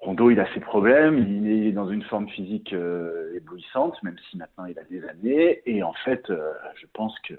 [0.00, 4.38] Rondo, il a ses problèmes, il est dans une forme physique euh, éblouissante, même si
[4.38, 5.60] maintenant il a des années.
[5.66, 7.34] Et en fait, euh, je pense que,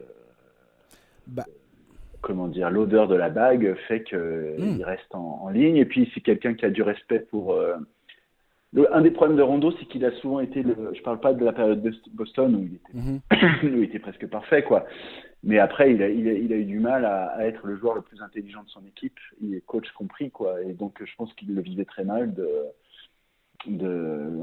[1.25, 1.43] bah.
[2.21, 4.83] comment dire, l'odeur de la bague fait qu'il hmm.
[4.83, 5.77] reste en, ligne.
[5.77, 7.53] Et puis, c'est quelqu'un qui a du respect pour.
[7.53, 7.77] Euh,
[8.91, 10.61] un des problèmes de Rondo, c'est qu'il a souvent été.
[10.61, 13.21] Le, je parle pas de la période de Boston où il était, mhm.
[13.75, 14.85] où il était presque parfait, quoi.
[15.43, 18.69] Mais après, il a, eu du mal à, être le joueur le plus intelligent de
[18.69, 20.61] son équipe, il est coach compris, quoi.
[20.61, 22.47] Et donc, je pense qu'il le vivait très mal de.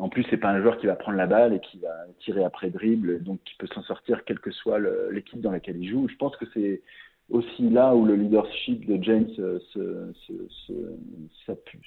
[0.00, 2.44] En plus, c'est pas un joueur qui va prendre la balle et qui va tirer
[2.44, 4.78] après dribble, donc qui peut s'en sortir quelle que soit
[5.11, 6.08] l'équipe dans laquelle il joue.
[6.08, 6.82] Je pense que c'est
[7.28, 9.61] aussi là où le leadership de James se,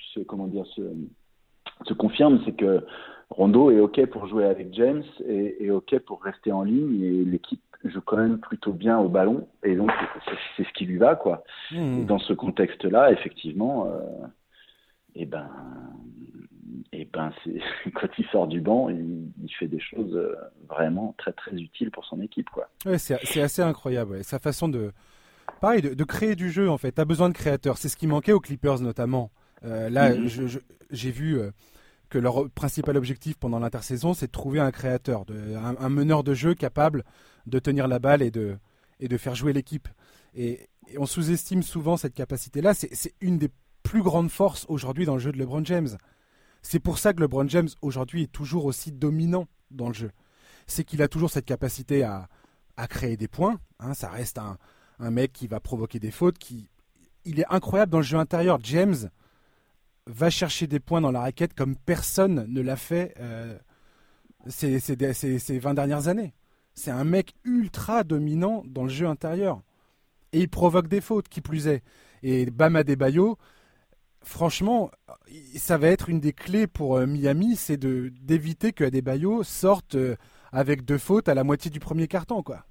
[0.10, 0.66] se, comment dire,
[1.86, 2.86] se confirme, c'est que
[3.30, 7.24] Rondo est OK pour jouer avec James et, et OK pour rester en ligne et
[7.24, 9.92] l'équipe joue quand même plutôt bien au ballon et donc
[10.58, 11.44] c'est ce qui lui va quoi.
[11.72, 12.06] Mmh.
[12.06, 14.00] dans ce contexte-là, effectivement, euh,
[15.16, 15.50] et eh ben,
[16.94, 17.32] et eh ben
[17.96, 20.36] quand il sort du banc, il, fait des choses euh,
[20.70, 22.70] vraiment très très utiles pour son équipe quoi.
[22.86, 24.24] Ouais, c'est assez incroyable.
[24.24, 24.92] Sa façon de,
[25.60, 26.92] pareil, de, créer du jeu en fait.
[26.92, 27.78] T'as besoin de créateurs.
[27.78, 29.32] C'est ce qui manquait aux Clippers notamment.
[29.64, 30.60] Euh, là, mmh.
[30.92, 31.40] j'ai vu
[32.12, 36.34] que leur principal objectif pendant l'intersaison, c'est de trouver un créateur, de, un, meneur de
[36.34, 37.04] jeu capable
[37.46, 38.58] de tenir la balle et de,
[39.00, 39.88] et de faire jouer l'équipe.
[40.36, 42.74] Et, on sous-estime souvent cette capacité-là.
[42.74, 43.50] C'est une des
[43.82, 45.88] plus grandes forces aujourd'hui dans le jeu de LeBron James.
[46.64, 50.12] C'est pour ça que LeBron James aujourd'hui est toujours aussi dominant dans le jeu.
[50.68, 52.28] C'est qu'il a toujours cette capacité à,
[52.76, 53.60] à créer des points.
[53.80, 53.94] Hein.
[53.94, 54.58] ça reste un,
[55.00, 56.38] un, mec qui va provoquer des fautes.
[56.38, 56.68] Qui,
[57.24, 58.60] il est incroyable dans le jeu intérieur.
[58.64, 59.10] James,
[60.08, 63.58] va chercher des points dans la raquette comme personne ne l'a fait euh,
[64.48, 66.34] ces, ces, 20 dernières années.
[66.74, 69.62] C'est un mec ultra dominant dans le jeu intérieur.
[70.34, 71.84] Et il provoque des fautes, qui plus est.
[72.24, 73.38] Et Bam Adebayo,
[74.24, 74.92] franchement,
[75.56, 79.96] ça va être une des clés pour euh, Miami, c'est de d'éviter que Adebayo sorte
[79.96, 80.16] euh,
[80.52, 82.66] avec deux fautes à la moitié du premier carton, quoi.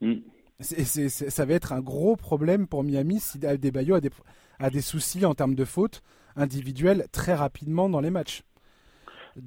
[0.00, 0.14] Mm.
[0.60, 4.10] ça va être un gros problème pour Miami si Adebayo a des,
[4.58, 6.02] a des soucis en termes de fautes
[6.36, 8.42] individuel très rapidement dans les matchs.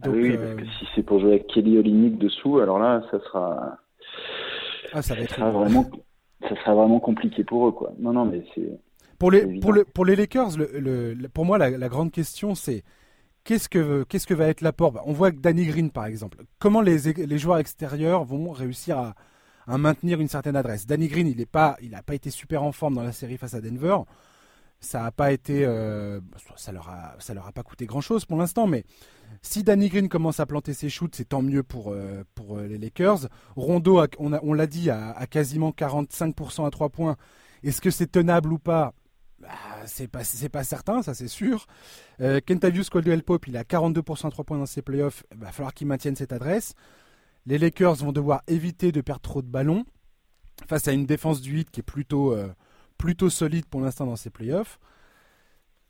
[0.01, 3.19] Ah oui, parce que si c'est pour jouer avec Kelly Olynyk dessous, alors là, ça
[3.19, 3.77] sera,
[4.93, 5.36] ah, ça, va être...
[5.36, 5.89] sera vraiment,
[6.41, 7.93] ça sera vraiment compliqué pour eux, quoi.
[7.99, 8.69] Non, non, mais c'est.
[9.19, 12.84] Pour les, pour, le, pour les Lakers, le, pour moi, la, grande question, c'est
[13.43, 16.39] qu'est-ce que, qu'est-ce que va être l'apport bah, On voit que Danny Green, par exemple,
[16.58, 19.13] comment les, les joueurs extérieurs vont réussir à,
[19.67, 20.88] à maintenir une certaine adresse?
[20.88, 23.54] Danny Green, il n'a pas, il pas été super en forme dans la série face
[23.54, 23.97] à Denver
[24.82, 26.20] ça a pas été, euh,
[26.58, 28.84] ça leur a, ça leur a pas coûté grand chose pour l'instant, mais
[29.44, 32.67] si Danny Green commence à planter ses shoots, c'est tant mieux pour euh, pour euh,
[32.67, 33.28] les Lakers.
[33.56, 37.15] Rondo, on, on l'a dit, à, quasiment 45% à 3 points.
[37.63, 38.94] Est-ce que c'est tenable ou pas?
[39.39, 39.50] Bah,
[39.86, 41.67] C'est pas c'est pas certain, ça c'est sûr.
[42.20, 45.24] Euh, Kentavious Caldwell Pope, il a 42% à 3 points dans ses playoffs.
[45.32, 46.74] Il va falloir qu'il maintienne cette adresse.
[47.46, 49.86] Les Lakers vont devoir éviter de perdre trop de ballons
[50.67, 52.36] face à une défense du 8 qui est plutôt
[53.02, 54.80] plutôt solide pour l'instant dans ses playoffs.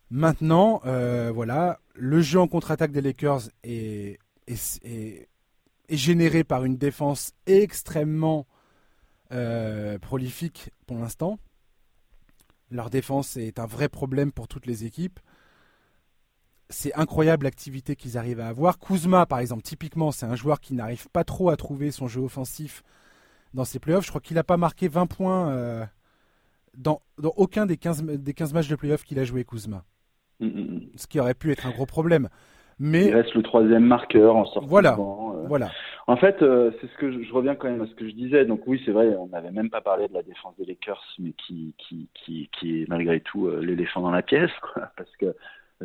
[0.10, 5.28] Maintenant, euh, voilà, le jeu en contre-attaque des Lakers est, est,
[5.90, 8.48] généré par une défense extrêmement
[9.34, 11.38] euh, prolifique pour l'instant.
[12.70, 15.20] Leur défense est un vrai problème pour toutes les équipes.
[16.70, 18.80] C'est incroyable l'activité qu'ils arrivent à avoir.
[18.80, 22.22] Kuzma, par exemple, typiquement, c'est un joueur qui n'arrive pas trop à trouver son jeu
[22.22, 22.84] offensif
[23.54, 24.06] dans ses playoffs.
[24.06, 25.86] Je crois qu'il n'a pas marqué 20 points euh,
[26.78, 29.84] dans, dans aucun des 15, des 15 matchs de playoff qu'il a joué Kuzma.
[30.40, 30.82] Mm, mm, mm.
[30.96, 32.30] Ce qui aurait pu être un gros problème.
[32.80, 33.06] Mais...
[33.06, 34.68] Il reste le troisième marqueur en sortant.
[34.68, 34.98] Voilà.
[34.98, 35.46] Euh.
[35.48, 35.70] voilà.
[36.08, 38.46] En fait, euh, c'est ce que je, reviens quand même à ce que je disais.
[38.46, 41.34] Donc oui, c'est vrai, on n'avait même pas parlé de la défense des Lakers, mais
[41.34, 45.36] qui, qui, qui, qui est malgré tout euh, l'éléphant dans la pièce, quoi, parce que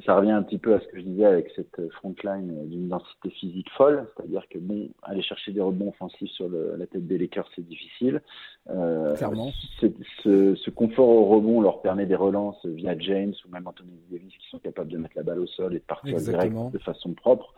[0.04, 2.88] ça revient un petit peu à ce que je disais avec cette front line d'une
[2.88, 7.18] densité physique folle, c'est-à-dire que bon, aller chercher des rebonds offensifs sur la tête des
[7.18, 8.20] Lakers, c'est difficile.
[8.68, 9.50] Euh, Clairement.
[9.80, 14.32] Ce, ce, confort au rebond leur permet des relances via James ou même Anthony Davis
[14.36, 17.14] qui sont capables de mettre la balle au sol et de partir direct de façon
[17.14, 17.54] propre.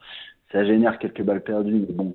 [0.53, 2.15] Ça génère quelques balles perdues, mais bon,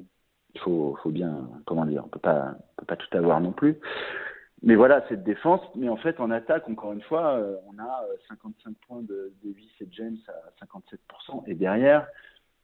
[0.55, 3.51] il faut, faut bien, comment dire, on peut pas, on peut pas tout avoir non
[3.51, 3.79] plus
[4.63, 5.61] mais voilà, cette défense.
[5.75, 9.33] Mais en fait, en attaque, encore une fois, euh, on a 55 euh, points de
[9.43, 11.43] Davis et James à 57%.
[11.47, 12.07] Et derrière,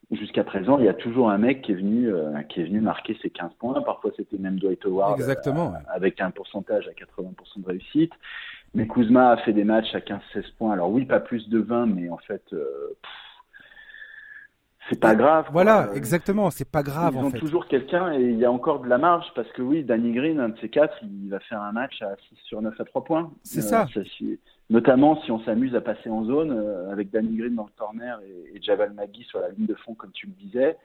[0.10, 2.80] jusqu'à présent, il y a toujours un mec qui est venu, euh, qui est venu
[2.80, 3.82] marquer ses 15 points.
[3.82, 5.20] Parfois, c'était même Dwight Howard.
[5.20, 5.74] Exactement.
[5.90, 8.14] avec un pourcentage à 80% de réussite.
[8.74, 10.74] Mais Kuzma a fait des matchs à 15-16 points.
[10.74, 12.44] Alors oui, pas plus de 20, mais en fait,
[14.90, 15.48] c'est pas grave.
[15.52, 18.80] Voilà, exactement, c'est pas grave Ils en ont toujours quelqu'un et il y a encore
[18.80, 21.62] de la marge parce que oui, Danny Green, un de ces quatre, il va faire
[21.62, 23.32] un match à 6 sur 9 à 3 points.
[23.44, 23.88] C'est ça.
[23.96, 24.36] Euh,
[24.70, 28.20] notamment si on s'amuse à passer en zone euh, avec Danny Green dans le corner
[28.22, 30.78] et, et Javal Magui sur la ligne de fond comme tu le disais.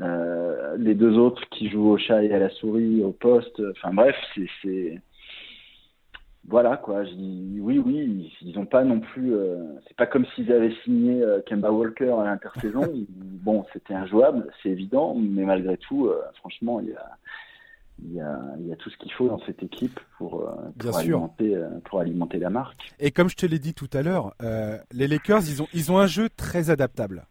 [0.00, 3.62] Euh, les deux autres qui jouent au chat et à la souris, au poste.
[3.70, 4.16] Enfin bref,
[4.62, 5.00] c'est
[6.46, 7.02] voilà quoi.
[7.02, 9.34] Oui, oui, ils n'ont pas non plus.
[9.34, 12.82] Euh, c'est pas comme s'ils avaient signé euh, Kemba Walker à l'intersaison.
[13.08, 17.18] bon, c'était injouable, c'est évident, mais malgré tout, euh, franchement, il y a,
[18.04, 20.96] il y, a, il y a tout ce qu'il faut dans cette équipe pour, pour
[20.96, 22.92] alimenter, pour alimenter la marque.
[22.98, 24.34] Et comme je te l'ai dit tout à l'heure,
[24.92, 27.26] les Lakers, ils ont, ils ont un jeu très adaptable.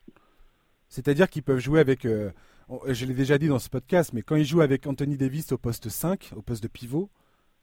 [0.87, 2.03] C'est-à-dire qu'ils peuvent jouer avec.
[2.03, 5.57] je l'ai déjà dit dans ce podcast, mais quand ils jouent avec Anthony Davis au
[5.57, 7.09] poste 5, au poste de pivot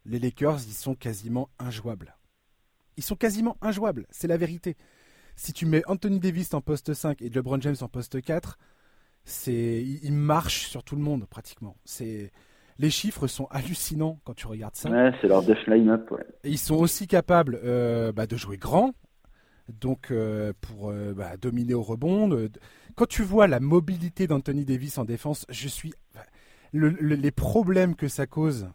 [0.05, 2.17] les Lakers, ils sont quasiment injouables.
[2.97, 4.77] Ils sont quasiment injouables, c'est la vérité.
[5.37, 8.59] Si tu mets Anthony Davis en poste 5 et LeBron James en poste 4,
[9.25, 11.77] c'est ils marchent sur tout le monde pratiquement.
[11.85, 12.31] C'est
[12.81, 14.91] les chiffres sont hallucinants quand tu regardes ça.
[14.91, 16.11] Ouais, c'est leur def line-up.
[16.11, 16.25] Ouais.
[16.45, 18.93] ils sont aussi capables euh, bah, de jouer grand,
[19.69, 22.49] donc euh, pour euh, bah, dominer au rebond.
[22.97, 25.93] Quand tu vois la mobilité d'Anthony Davis en défense, je suis
[26.73, 28.69] les problèmes que ça cause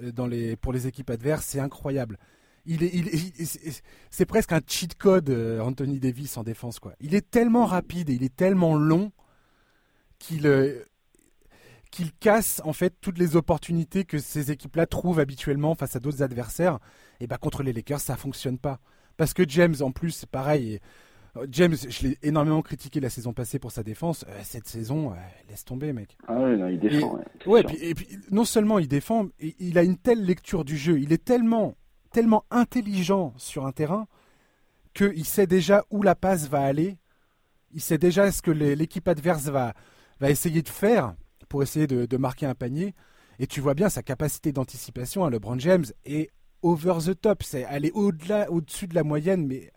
[0.00, 2.18] dans les, pour les équipes adverses, c'est incroyable.
[2.66, 6.78] Il est, c'est presque un cheat code, euh, Anthony Davis en défense.
[6.78, 6.94] Quoi.
[7.00, 9.12] Il est tellement rapide et il est tellement long
[10.18, 10.82] qu'il euh,
[11.90, 16.22] qu'il casse en fait toutes les opportunités que ces équipes-là trouvent habituellement face à d'autres
[16.22, 16.78] adversaires.
[17.20, 18.80] Et bah contre les Lakers, ça fonctionne pas.
[19.16, 20.80] Parce que James, en plus, c'est pareil.
[21.50, 24.24] James, je l'ai énormément critiqué la saison passée pour sa défense.
[24.28, 25.16] Euh, cette saison, euh,
[25.48, 26.16] laisse tomber, mec.
[26.28, 27.18] Ah oui, non, il défend.
[27.46, 31.12] ouais, et, puis, non seulement il défend, il a une telle lecture du jeu, il
[31.12, 31.74] est tellement,
[32.12, 34.06] tellement intelligent sur un terrain
[34.94, 36.96] qu'il sait déjà où la passe va aller.
[37.72, 39.74] Il sait déjà ce que l'équipe adverse va,
[40.20, 41.14] va essayer de faire
[41.48, 42.94] pour essayer de, marquer un panier.
[43.40, 46.30] Et tu vois bien sa capacité d'anticipation à LeBron James est
[46.62, 47.42] over the top.
[47.42, 49.72] C'est aller au-delà, au-dessus de la moyenne, mais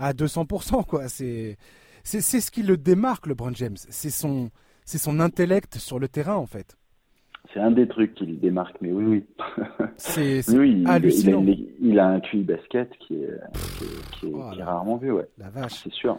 [0.00, 0.84] à 200%.
[0.84, 1.08] Quoi.
[1.08, 1.56] C'est,
[2.02, 3.76] c'est, c'est ce qui le démarque, LeBron James.
[3.76, 4.50] C'est son,
[4.84, 6.76] c'est son intellect sur le terrain, en fait.
[7.52, 9.24] C'est un des trucs qui le démarque, mais oui, oui.
[9.96, 11.44] C'est, oui, hallucinant.
[11.80, 13.40] Il, a, un QI basket qui est,
[14.12, 15.26] qui est, oh rarement vu, ouais.
[15.36, 15.72] La vache.
[15.82, 16.18] C'est sûr.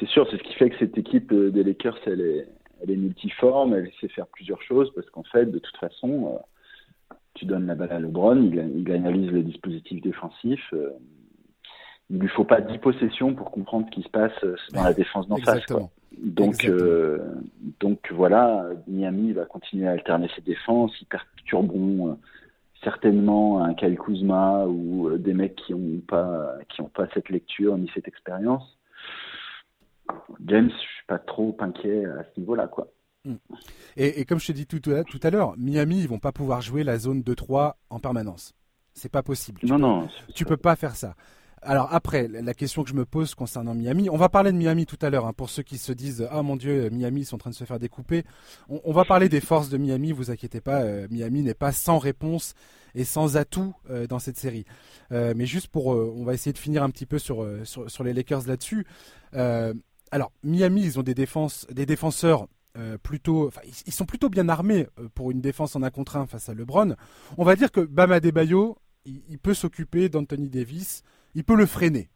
[0.00, 2.48] C'est sûr, c'est ce qui fait que cette équipe euh, des Lakers, elle est,
[2.82, 6.40] elle est multiforme, elle sait faire plusieurs choses, parce qu'en fait, de toute façon,
[7.12, 10.90] euh, tu donnes la balle à LeBron, il, il analyse le dispositif défensif, euh,
[12.10, 14.94] il lui faut pas 10 possessions pour comprendre ce qui se passe euh, dans la
[14.94, 15.66] défense d'en face.
[16.16, 17.18] Donc, euh,
[17.80, 22.14] donc voilà, Miami va continuer à alterner ses défenses, ils perturberont euh,
[22.82, 27.76] certainement un Kyle Kuzma ou des mecs qui n'ont pas qui ont pas cette lecture
[27.76, 28.78] ni cette expérience.
[30.46, 32.88] James, je suis pas trop inquiet à ce niveau-là, quoi.
[33.24, 33.36] Hmm.
[33.96, 36.82] Et, comme je te dis tout, tout à l'heure, Miami, ils vont pas pouvoir jouer
[36.82, 38.54] la zone 2-3 en permanence.
[38.94, 39.60] C'est pas possible.
[39.64, 40.08] non, non.
[40.34, 41.14] Tu peux pas faire ça.
[41.62, 44.86] Alors après, la question que je me pose concernant Miami, on va parler de Miami
[44.86, 47.36] tout à l'heure, hein, pour ceux qui se disent ah mon Dieu, Miami ils sont
[47.36, 48.24] en train de se faire découper.
[48.68, 51.98] On, va parler des forces de Miami, vous inquiétez pas, euh, Miami n'est pas sans
[51.98, 52.54] réponse
[52.94, 54.64] et sans atout euh, dans cette série.
[55.12, 58.12] Euh, mais juste pour, on va essayer de finir un petit peu sur sur, les
[58.12, 58.86] Lakers là-dessus.
[59.32, 62.46] alors Miami, ils ont des défenses, des défenseurs
[63.02, 63.50] plutôt,
[63.86, 66.94] ils sont plutôt bien armés pour une défense en un contre un face à LeBron.
[67.36, 71.02] On va dire que Bama Debayo, il, il peut s'occuper d'Anthony Davis
[71.34, 72.08] il peut le freiner.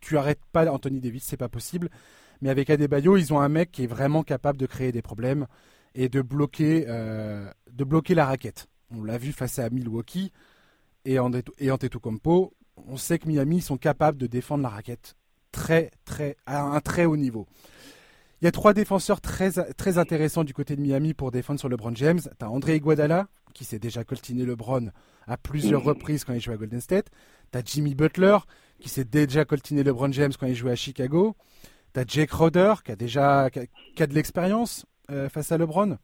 [0.00, 1.90] Tu, arrêtes pas Anthony Davis, c'est pas possible.
[2.40, 5.46] Mais avec Adebayo, ils ont un mec qui est vraiment capable de créer des problèmes
[5.94, 8.68] et de bloquer, euh, de bloquer la raquette.
[8.90, 10.32] On l'a vu face à Milwaukee
[11.04, 12.52] et, en, et Antetokounmpo,
[12.88, 15.16] on sait que Miami sont capables de défendre la raquette
[15.52, 17.46] très, très, à un très haut niveau.
[18.42, 21.70] Il y a trois défenseurs très, très intéressants du côté de Miami pour défendre sur
[21.70, 22.20] LeBron James.
[22.20, 24.90] Tu as André Iguodala, qui s'est déjà coltiné LeBron
[25.26, 27.06] à plusieurs reprises quand il jouait à Golden State.
[27.52, 28.38] Tu as Jimmy Butler,
[28.80, 31.36] qui s'est déjà coltiné LeBron James quand il jouait à Chicago.
[31.94, 35.98] Tu as Jake Roder, qui a déjà qui de l'expérience euh, face à LeBron.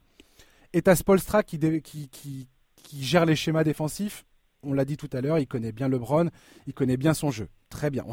[0.72, 2.48] Et tu as Spolstra, qui, qui,
[2.92, 4.24] gère les schémas défensifs
[4.62, 6.28] on l'a dit tout à l'heure, il connaît bien LeBron,
[6.66, 7.48] il connaît bien son jeu.
[7.68, 8.04] Très bien.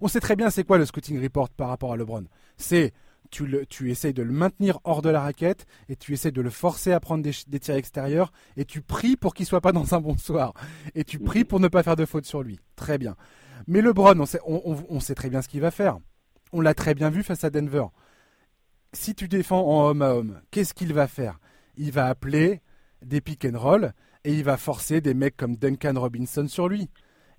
[0.00, 2.24] On, sait très bien c'est quoi le scouting report par rapport à LeBron.
[2.56, 2.92] C'est
[3.30, 6.40] tu, le, tu essayes de le maintenir hors de la raquette et tu essayes de
[6.40, 9.94] le forcer à prendre des, tirs extérieurs et tu pries pour qu'il soit pas dans
[9.94, 10.54] un bon soir
[10.94, 12.60] et tu pries pour ne pas faire de faute sur lui.
[12.76, 13.16] Très bien.
[13.66, 15.98] Mais LeBron, on sait, on sait très bien ce qu'il va faire.
[16.52, 17.86] On l'a très bien vu face à Denver.
[18.92, 21.40] Si tu défends en homme à homme, qu'est-ce qu'il va faire?
[21.76, 22.62] Il va appeler
[23.02, 26.88] des pick and roll et il va forcer des mecs comme Duncan Robinson sur lui.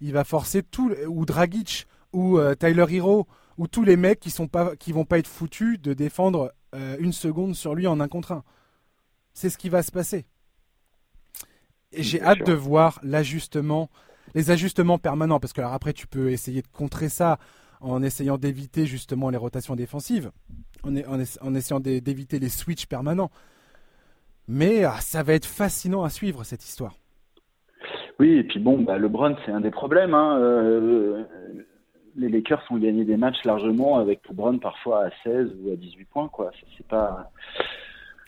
[0.01, 3.25] Il va forcer tout ou Dragic ou euh, Tyler Hero
[3.57, 6.97] ou tous les mecs qui sont pas qui vont pas être foutus de défendre euh,
[6.99, 8.43] une seconde sur lui en un contre un.
[9.33, 10.25] C'est ce qui va se passer.
[11.91, 13.89] Et j'ai hâte de voir l'ajustement,
[14.33, 17.39] les ajustements permanents parce que alors après tu peux essayer de contrer ça
[17.81, 20.31] en essayant d'éviter justement les rotations défensives,
[20.83, 23.31] en, en essayant d'éviter les switches permanents.
[24.47, 26.95] Mais ah, ça va être fascinant à suivre cette histoire.
[28.19, 30.13] Oui, et puis bon, bah, LeBron, c'est un des problèmes.
[30.13, 30.37] Hein.
[30.39, 31.23] Euh,
[32.15, 36.05] les Lakers ont gagné des matchs largement avec LeBron parfois à 16 ou à 18
[36.05, 36.27] points.
[36.29, 36.51] Quoi.
[36.77, 37.31] C'est pas.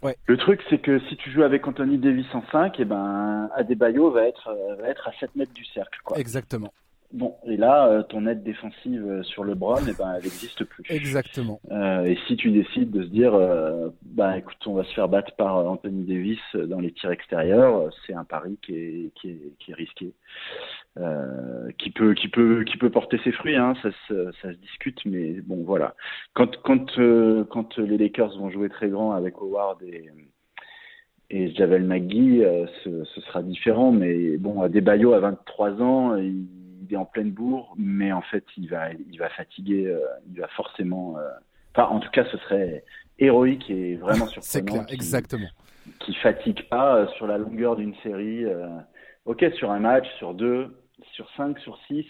[0.04, 0.16] Ouais.
[0.28, 3.50] Le truc, c'est que si tu joues avec Anthony Davis en 5, et eh ben,
[3.56, 6.00] Adebayo va être, va être à 7 mètres du cercle.
[6.04, 6.20] Quoi.
[6.20, 6.72] Exactement.
[7.14, 10.66] Bon, et là, euh, ton aide défensive euh, sur le Bron, eh ben, elle n'existe
[10.66, 10.84] plus.
[10.90, 11.62] Exactement.
[11.72, 15.08] Euh, et si tu décides de se dire, euh, bah écoute, on va se faire
[15.08, 19.54] battre par Anthony Davis dans les tirs extérieurs, c'est un pari qui est, qui est,
[19.58, 20.14] qui est risqué,
[21.78, 23.56] qui peut, qui peut, qui peut porter ses fruits.
[23.56, 25.96] Hein, ça, se, ça se discute, mais bon, voilà.
[26.34, 27.00] Quand, quand,
[27.50, 30.12] quand les Lakers vont jouer très grand avec Howard et
[31.30, 32.42] et Javel McGee,
[32.86, 36.46] ce, ce, sera différent, mais bon, à Debayo à 23 ans, il
[36.88, 40.40] il est en pleine bourre, mais en fait, il va, il va fatiguer, euh, il
[40.40, 41.18] va forcément.
[41.18, 41.30] Euh,
[41.76, 42.84] enfin, en tout cas, ce serait
[43.20, 44.42] héroïque et vraiment surprenant.
[44.42, 45.48] C'est clair, exactement.
[46.00, 48.46] Qui fatigue pas euh, sur la longueur d'une série.
[49.26, 50.78] ok, sur un match, sur deux,
[51.14, 52.06] sur cinq, sur six,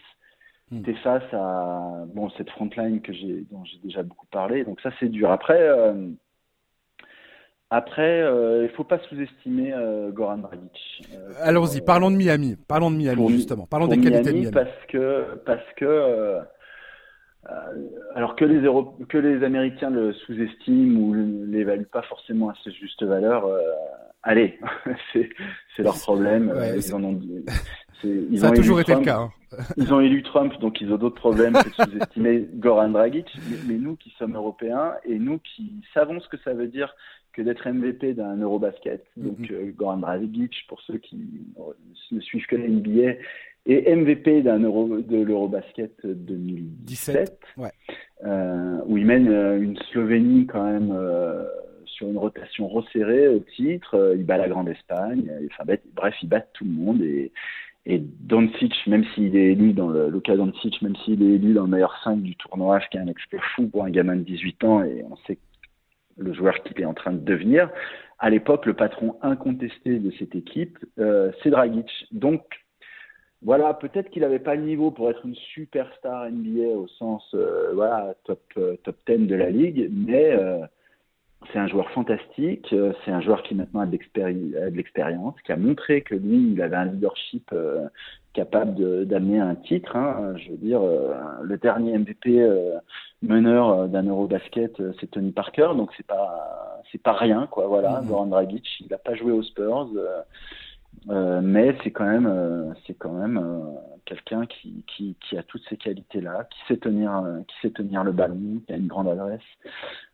[0.72, 0.84] hmm.
[0.84, 4.64] tu es face à bon cette frontline que j'ai dont j'ai déjà beaucoup parlé.
[4.64, 5.32] Donc ça, c'est dur.
[5.32, 5.70] Après.
[7.70, 11.06] Après, euh, il ne faut pas sous-estimer euh, Goran Dragic.
[11.14, 12.56] Euh, Allons-y, parlons de Miami.
[12.68, 13.66] Parlons de Miami justement.
[13.66, 14.52] Parlons des qualités de Miami.
[14.52, 16.38] Parce que, parce que
[18.14, 18.62] alors que les,
[19.08, 21.14] que les Américains le sous-estiment ou
[21.50, 23.50] l'évaluent pas forcément à sa juste valeur,
[24.24, 24.60] allez,
[25.14, 25.30] c'est
[25.80, 26.54] leur problème.
[26.76, 27.20] ils en ont,
[28.04, 29.20] ils Ça a toujours été le cas.
[29.20, 29.32] Hein.
[29.78, 33.28] ils ont élu Trump, donc ils ont d'autres problèmes que de sous-estimer Goran Dragic.
[33.66, 36.94] mais, nous qui sommes européens et nous qui savons ce que ça veut dire
[37.38, 39.06] que d'être MVP d'un Eurobasket.
[39.18, 39.24] Mm-hmm.
[39.24, 41.20] Donc euh, Goran Dragic, pour ceux qui
[42.12, 43.20] ne suivent que la NBA,
[43.68, 47.70] et MVP d'un Euro, de l'Eurobasket 2017, ouais.
[48.26, 50.98] euh, où il mène euh, une Slovénie quand même
[51.86, 54.16] sur une rotation resserrée au titre.
[54.18, 55.32] Il bat la Grande Espagne.
[55.52, 57.32] Enfin, bref, il bat tout le monde et
[57.90, 61.64] et Doncic, même s'il est élu dans le Luka Doncic, même s'il est élu dans
[61.64, 64.24] le meilleur 5 du tournoi, ce qui est un exploit fou pour un gamin de
[64.24, 65.38] 18 ans, et on sait
[66.18, 67.70] le joueur qu'il est en train de devenir.
[68.20, 71.90] À l'époque, le patron incontesté de cette équipe, euh, c'est Dragic.
[72.12, 72.44] Donc,
[73.44, 77.70] voilà, peut-être qu'il n'avait pas le niveau pour être une superstar NBA au sens euh,
[77.76, 80.36] voilà top euh, top 10 de la ligue, mais
[81.52, 82.74] c'est un joueur fantastique.
[83.06, 83.92] C'est un joueur qui maintenant a de
[84.72, 87.54] l'expérience, qui a montré que lui, il avait un leadership
[88.38, 89.96] capable d'amener un titre.
[89.96, 90.36] Hein.
[90.38, 92.78] Je veux dire, euh, le dernier MVP euh,
[93.24, 97.66] meneur euh, d'un Eurobasket, c'est Tony Parker, donc c'est pas c'est pas rien, quoi.
[97.66, 99.90] Voilà, mm Goran Dragic, il n'a pas joué aux Spurs,
[101.42, 103.42] mais c'est quand même c'est quand même
[104.08, 108.62] quelqu'un qui, qui, a toutes ces qualités-là, qui sait tenir, qui sait tenir le ballon,
[108.66, 109.42] qui a une grande adresse.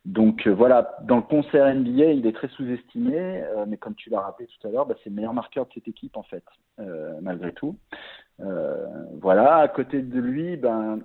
[0.06, 4.48] Donc voilà, dans le concert NBA, il est très sous-estimé, mais comme tu l'as rappelé
[4.48, 6.44] tout à l'heure, bah, c'est le meilleur marqueur de cette équipe en fait,
[7.22, 7.78] malgré tout.
[8.40, 8.88] Euh,
[9.22, 11.00] voilà, à côté de lui, ben,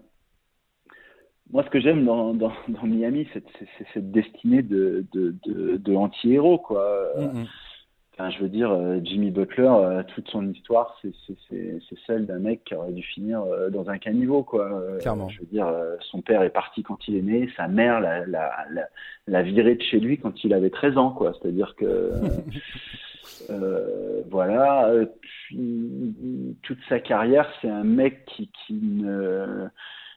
[1.50, 3.44] moi, ce que j'aime dans, dans, Miami, c'est
[3.94, 7.08] cette destinée de, de, de, de anti-héros, quoi.
[7.16, 7.46] Mm-hmm.
[8.20, 12.64] Enfin, je veux dire, euh, Jimmy Butler, euh, toute son histoire, c'est celle d'un mec
[12.64, 14.82] qui aurait dû finir dans un caniveau, quoi.
[15.00, 15.28] Clairement.
[15.28, 18.66] Je veux dire, son père est parti quand il est né, sa mère l'a, la,
[18.72, 18.88] la,
[19.28, 21.32] la viré de chez lui quand il avait 13 ans, quoi.
[21.40, 22.10] C'est-à-dire que
[24.30, 24.90] voilà.
[25.46, 29.68] Puis, toute sa carrière, c'est un mec qui, qui, ne,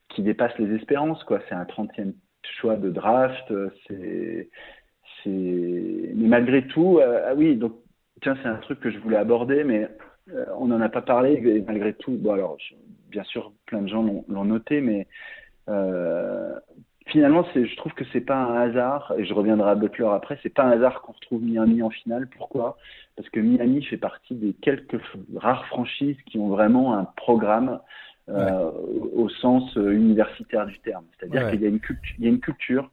[0.09, 1.23] qui dépasse les espérances.
[1.25, 1.39] quoi.
[1.47, 2.13] C'est un 30e
[2.59, 3.53] choix de draft.
[3.87, 4.49] C'est,
[5.23, 5.29] c'est...
[6.15, 7.73] Mais malgré tout, ah oui, donc
[8.21, 9.89] tiens, c'est un truc que je voulais aborder, mais
[10.57, 11.33] on n'en a pas parlé.
[11.33, 12.57] Et malgré tout, bon alors,
[13.09, 15.07] bien sûr, plein de gens l'ont, noté, mais
[17.07, 20.53] finalement, je trouve que c'est pas un hasard, et je reviendrai à Butler après, c'est
[20.53, 22.27] pas un hasard qu'on retrouve Miami en finale.
[22.37, 22.77] Pourquoi?
[23.15, 25.01] Parce que Miami fait partie des quelques
[25.35, 27.79] rares franchises qui ont vraiment un programme
[28.29, 28.71] euh,
[29.13, 31.03] au sens euh, universitaire du terme.
[31.17, 32.89] C'est-à-dire qu'il y a une culture,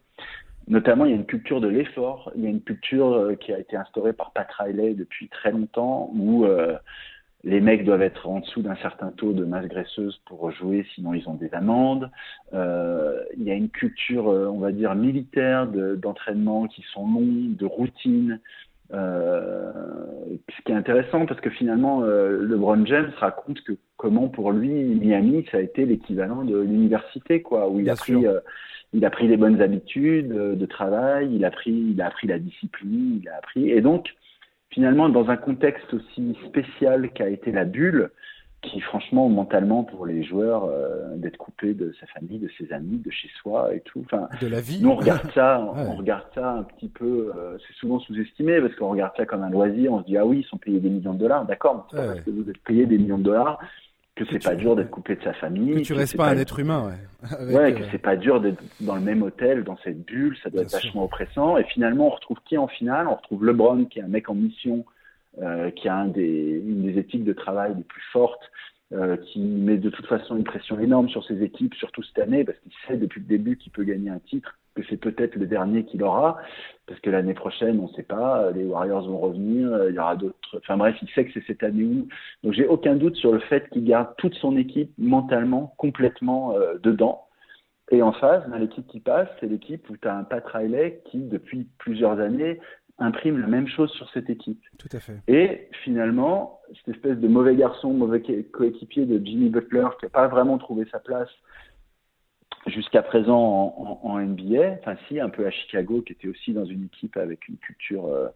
[0.69, 3.53] notamment il y a une culture de l'effort, il y a une culture euh, qui
[3.53, 6.47] a été instaurée par Pat Riley depuis très longtemps, où
[7.45, 11.15] les mecs doivent être en dessous d'un certain taux de masse graisseuse pour jouer, sinon
[11.15, 12.11] ils ont des amendes.
[12.53, 17.55] Euh, il y a une culture, euh, on va dire, militaire d'entraînement qui sont longs,
[17.57, 18.41] de routine.
[18.93, 19.71] Euh,
[20.49, 24.71] ce qui est intéressant parce que finalement, euh, LeBron James raconte que comment pour lui
[24.71, 28.41] Miami ça a été l'équivalent de l'université, quoi, où il a pris, euh,
[28.93, 32.39] il a pris les bonnes habitudes de travail, il a pris, il a appris la
[32.39, 34.15] discipline, il a appris, et donc
[34.71, 38.11] finalement, dans un contexte aussi spécial qu'a été la bulle,
[38.63, 42.99] qui franchement mentalement pour les joueurs euh, d'être coupé de sa famille, de ses amis,
[42.99, 44.03] de chez soi et tout.
[44.05, 44.83] Enfin, de la vie.
[44.83, 47.33] Nous on regarde ça, on regarde ça un petit peu.
[47.37, 49.93] Euh, c'est souvent sous-estimé parce qu'on regarde ça comme un loisir.
[49.93, 51.87] On se dit ah oui ils sont payés des millions de dollars, d'accord.
[51.93, 53.61] Mais parce que vous êtes payé des millions de dollars
[54.19, 55.75] que c'est pas dur d'être coupé de sa famille.
[55.75, 57.55] Que tu restes pas, un être humain, ouais.
[57.55, 60.51] ouais, que euh, c'est pas dur d'être dans le même hôtel, dans cette bulle, ça
[60.51, 61.57] doit être vachement oppressant.
[61.57, 63.07] Et finalement, on retrouve qui en finale?
[63.09, 64.85] On retrouve LeBron, qui est un mec en mission,
[65.41, 68.51] euh, qui a un des, une des éthiques de travail les plus fortes,
[68.93, 72.45] euh, qui met de toute façon une pression énorme sur ses équipes, surtout cette année,
[72.45, 75.47] parce qu'il sait depuis le début qu'il peut gagner un titre, que c'est peut-être le
[75.47, 76.39] dernier qu'il aura,
[76.87, 80.17] parce que l'année prochaine, on ne sait pas, les Warriors vont revenir, il y aura
[80.17, 80.57] d'autres.
[80.57, 82.09] Enfin bref, il sait que c'est cette année où.
[82.43, 86.79] Donc j'ai aucun doute sur le fait qu'il garde toute son équipe mentalement complètement euh,
[86.83, 87.25] dedans.
[87.91, 91.19] Et en face, l'équipe qui passe, c'est l'équipe où tu as un Pat Riley qui,
[91.19, 92.61] depuis plusieurs années,
[92.99, 94.61] imprime la même chose sur cette équipe.
[94.79, 95.21] Tout à fait.
[95.29, 98.21] Et finalement, cette espèce de mauvais garçon, mauvais
[98.53, 101.31] coéquipier de Jimmy Butler qui n'a pas vraiment trouvé sa place
[102.69, 106.85] jusqu'à présent en, NBA, enfin si, un peu à Chicago, qui était aussi dans une
[106.85, 108.29] équipe avec une culture euh,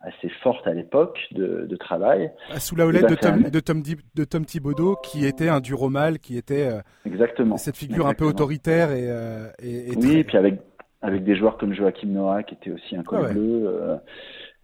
[0.00, 2.30] assez forte à l'époque de, travail.
[2.50, 3.82] Ah, sous la houlette de Tom, de, Tom,
[4.14, 7.56] de Tom Thibodeau, qui était un dur au mal, qui était euh, Exactement.
[7.56, 10.60] cette figure un peu autoritaire et, euh, et, oui, et puis avec
[11.02, 13.98] avec des joueurs comme Joachim Noah qui était aussi un col bleu.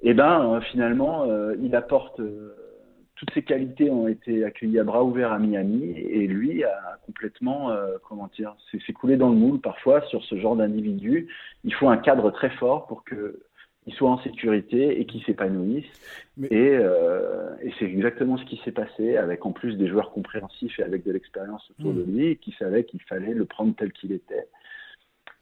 [0.02, 1.26] Et ben finalement,
[1.60, 2.18] il apporte
[3.20, 7.70] toutes ses qualités ont été accueillies à bras ouverts à Miami et lui a complètement,
[8.08, 11.28] comment dire, s'est coulé dans le moule parfois sur ce genre d'individu.
[11.64, 13.42] Il faut un cadre très fort pour que
[13.86, 15.84] il soit en sécurité et qu'il s'épanouisse.
[16.50, 16.78] Et,
[17.62, 21.04] et c'est exactement ce qui s'est passé avec en plus des joueurs compréhensifs et avec
[21.04, 22.16] de l'expérience autour de hmm.
[22.16, 24.48] lui qui savaient qu'il fallait le prendre tel qu'il était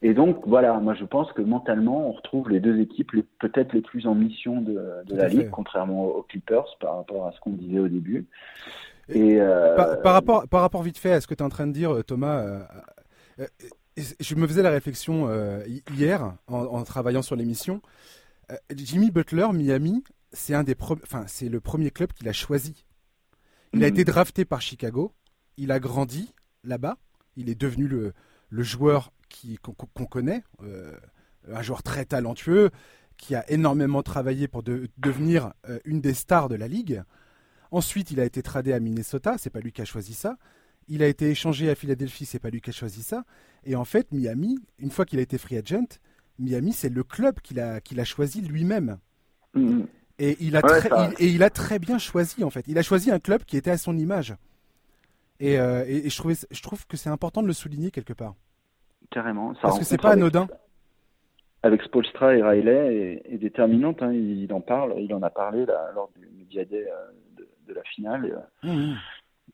[0.01, 3.83] et donc, voilà, moi je pense que mentalement, on retrouve les deux équipes peut-être les
[3.83, 7.81] plus en mission de, la Ligue, contrairement aux Clippers par rapport à ce qu'on disait
[7.81, 8.27] au début.
[9.09, 11.67] Et, euh, par, rapport, par rapport vite fait à ce que tu es en train
[11.67, 12.61] de dire, Thomas, euh,
[13.41, 13.47] euh,
[14.21, 15.29] je me faisais la réflexion
[15.93, 17.83] hier en, travaillant sur l'émission.
[18.73, 22.85] Jimmy Butler, Miami, c'est un des enfin, c'est le premier club qu'il a choisi.
[23.73, 23.95] Il a mhm.
[23.95, 25.13] été drafté par Chicago,
[25.57, 26.33] il a grandi
[26.63, 26.97] là-bas,
[27.37, 28.13] il est devenu le,
[28.51, 29.11] le joueur
[29.63, 30.93] qu'on connaît, euh,
[31.53, 32.71] un joueur très talentueux,
[33.17, 37.03] qui a énormément travaillé pour devenir euh, une des stars de la ligue.
[37.71, 40.39] Ensuite, il a été tradé à Minnesota, c'est pas lui qui a choisi ça.
[40.87, 43.25] Il a été échangé à Philadelphie, c'est pas lui qui a choisi ça.
[43.65, 45.99] Et en fait, Miami, une fois qu'il a été free agent,
[46.39, 48.99] Miami, c'est le club qu'il a, qu'il a choisi lui-même.
[49.55, 49.87] Mm-hmm.
[50.21, 52.65] Et, il a très, et il a très bien choisi, en fait.
[52.69, 54.35] Il a choisi un club qui était à son image.
[55.41, 58.35] Et, euh, et, je, trouvais, je trouve que c'est important de le souligner quelque part
[59.11, 59.55] carrément.
[59.61, 60.49] Parce que c'est pas anodin.
[61.63, 64.03] Avec Spolstra et Riley est, déterminante.
[64.03, 64.13] Hein.
[64.13, 68.47] il en parle, il en a parlé lors du Media Day euh, de, la finale.
[68.63, 68.97] Mmh, mmh.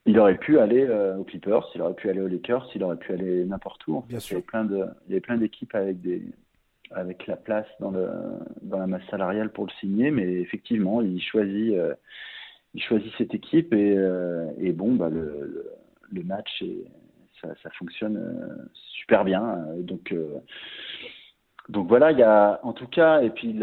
[0.07, 2.98] Il aurait pu aller euh, aux Clippers, il aurait pu aller aux Lakers, il aurait
[2.98, 4.05] pu aller n'importe où.
[4.07, 4.32] Bien sûr.
[4.32, 6.22] Il y avait plein de, il y avait plein d'équipes avec des,
[6.90, 8.09] avec la place dans le,
[8.61, 11.94] dans la masse salariale pour le signer, mais effectivement, il choisit, euh,
[12.74, 13.96] il choisit cette équipe et,
[14.59, 15.70] et bon, bah le,
[16.12, 16.84] le match est
[17.62, 19.42] ça, fonctionne euh, super bien.
[19.42, 20.38] Euh, donc, euh,
[21.68, 23.59] donc voilà, il y a en tout cas, et puis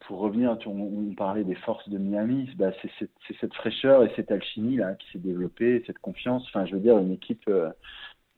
[0.00, 4.76] pour revenir, on, parlait des forces de Miami, bah, c'est cette fraîcheur et cette alchimie
[4.76, 6.44] là qui s'est développée, cette confiance.
[6.46, 7.50] Enfin, je veux dire, une équipe,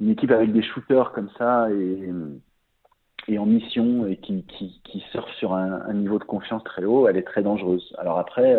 [0.01, 5.05] une équipe avec des shooters comme ça et, en mission et qui, qui, qui
[5.39, 7.95] sur un, niveau de confiance très haut, elle est très dangereuse.
[7.99, 8.57] Alors après,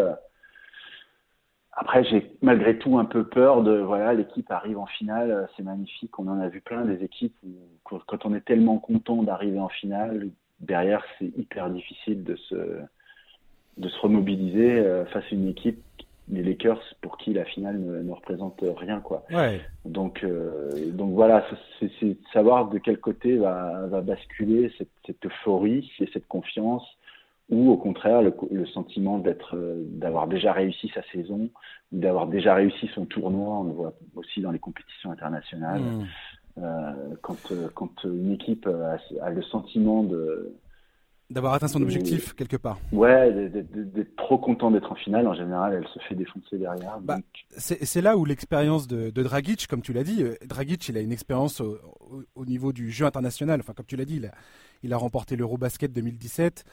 [1.74, 6.18] après j'ai malgré tout un peu peur de voilà l'équipe arrive en finale, c'est magnifique,
[6.20, 9.70] on en a vu plein des équipes où quand on est tellement content d'arriver en
[9.70, 12.82] finale, derrière c'est hyper difficile de se
[13.78, 15.82] de se remobiliser euh, face à une équipe
[16.30, 19.26] les Lakers pour qui la finale ne, représente rien quoi.
[19.86, 21.46] Donc euh, donc voilà,
[21.80, 26.86] c'est savoir de quel côté va, va basculer cette, cette euphorie et cette confiance
[27.52, 29.56] ou au contraire le, le sentiment d'être
[29.92, 31.50] d'avoir déjà réussi sa saison
[31.92, 33.60] ou d'avoir déjà réussi son tournoi.
[33.60, 35.82] On le voit aussi dans les compétitions internationales.
[35.82, 36.06] Hmm.
[36.58, 36.92] Euh,
[37.22, 38.68] quand quand une équipe
[39.22, 40.54] a le sentiment de
[41.32, 42.78] D'avoir atteint son objectif quelque part.
[42.92, 47.00] Ouais, d'être trop content d'être en finale, en général, elle se fait défoncer derrière.
[47.00, 47.20] Bah,
[47.56, 51.14] c'est là où l'expérience de, Dragic, comme tu l'as dit, euh, Dragic, il a une
[51.14, 53.62] expérience au, niveau du jeu international.
[53.62, 54.22] Enfin, comme tu l'as dit,
[54.84, 56.66] il a, remporté l'Eurobasket 2017.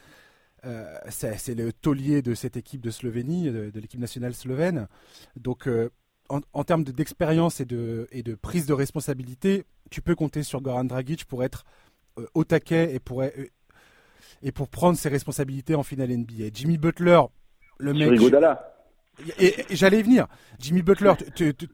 [0.65, 4.87] Euh, c'est le taulier de cette équipe de Slovénie, de, l'équipe nationale slovène.
[5.35, 5.89] Donc, euh,
[6.29, 10.83] en, termes d'expérience et de, et de prise de responsabilité, tu peux compter sur Goran
[10.83, 11.65] Dragic pour être
[12.33, 13.23] au taquet et pour
[14.41, 16.49] et pour prendre ses responsabilités en finale NBA.
[16.53, 17.21] Jimmy Butler,
[17.79, 18.19] le mec.
[19.37, 20.27] Et, j'allais y venir.
[20.59, 21.13] Jimmy Butler,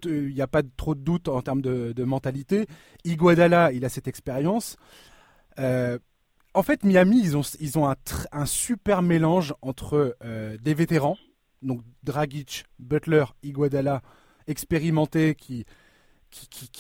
[0.06, 2.66] il n'y a pas trop de doute en termes de, mentalité.
[3.04, 4.78] Iguodala, il a cette expérience.
[5.60, 6.00] Euh,
[6.56, 7.22] en fait, Miami,
[7.60, 7.95] ils ont,
[8.32, 11.18] un, super mélange entre euh, des vétérans,
[11.62, 14.01] donc Dragic, Butler, Iguodala,
[14.47, 15.66] expérimentés qui,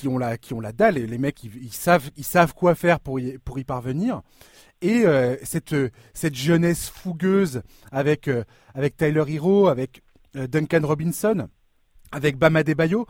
[0.07, 0.37] ont, la,
[0.71, 0.97] dalle.
[0.97, 4.21] Et les mecs, ils, savent, quoi faire pour y parvenir
[4.81, 5.75] et euh, cette,
[6.13, 7.61] cette jeunesse fougueuse
[7.91, 10.03] avec, euh, avec Tyler Hero, avec
[10.35, 11.47] euh, Duncan Robinson,
[12.11, 13.07] avec Bama Debayo.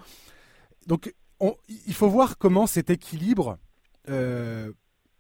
[0.88, 1.14] Donc
[1.68, 3.58] il faut voir comment cet équilibre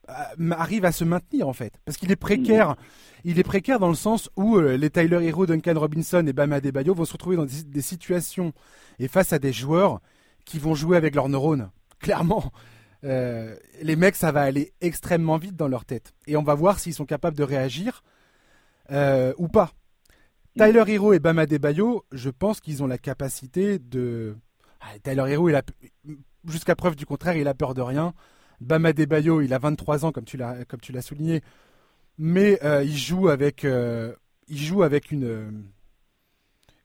[0.07, 2.75] arrive à se maintenir en fait, parce qu'il est précaire.
[3.23, 6.93] Il est précaire dans le sens où les Tyler Hero, Duncan Robinson et Bama Debayo
[6.93, 8.53] vont se retrouver dans des, des situations
[8.99, 9.99] et face à des joueurs
[10.45, 11.71] qui vont jouer avec leurs neurones.
[11.99, 12.51] Clairement,
[13.05, 16.13] euh, les mecs, ça va aller extrêmement vite dans leur tête.
[16.27, 18.03] Et on va voir s'ils sont capables de réagir
[18.91, 19.71] euh, ou pas.
[20.57, 24.37] Tyler Hero et Bama Debayo, je pense qu'ils ont la capacité de.
[24.79, 25.49] Ah, Tyler Hero,
[26.47, 28.13] jusqu'à preuve du contraire, il a peur de rien.
[28.61, 31.41] Bama Debayo, il a 23 ans, comme tu l'as, comme tu l'as souligné,
[32.17, 35.65] mais euh, il joue avec, il joue avec une,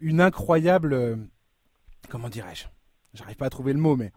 [0.00, 1.18] une incroyable,
[2.08, 2.66] comment dirais-je?
[3.14, 4.12] J'arrive pas à trouver le mot, mais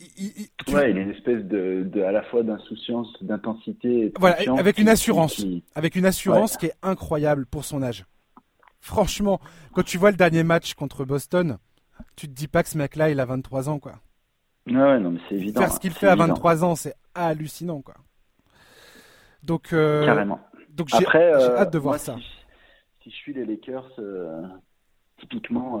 [0.00, 4.12] il, Ouais, il a une espèce de, à la fois d'insouciance, d'intensité.
[4.18, 8.04] Voilà, avec une assurance, avec une assurance qui est incroyable pour son âge.
[8.80, 9.40] Franchement,
[9.72, 11.58] quand tu vois le dernier match contre Boston,
[12.14, 14.00] tu te dis pas que ce mec-là, il a 23 ans, quoi.
[14.70, 15.60] Ouais, non, mais c'est évident.
[15.60, 17.94] Faire ce qu'il fait à 23 ans, c'est hallucinant, quoi.
[19.42, 20.40] Donc, euh, carrément.
[20.70, 22.16] Donc j'ai euh, hâte de voir ça.
[23.02, 24.42] Si, je suis les Lakers, euh,
[25.18, 25.80] typiquement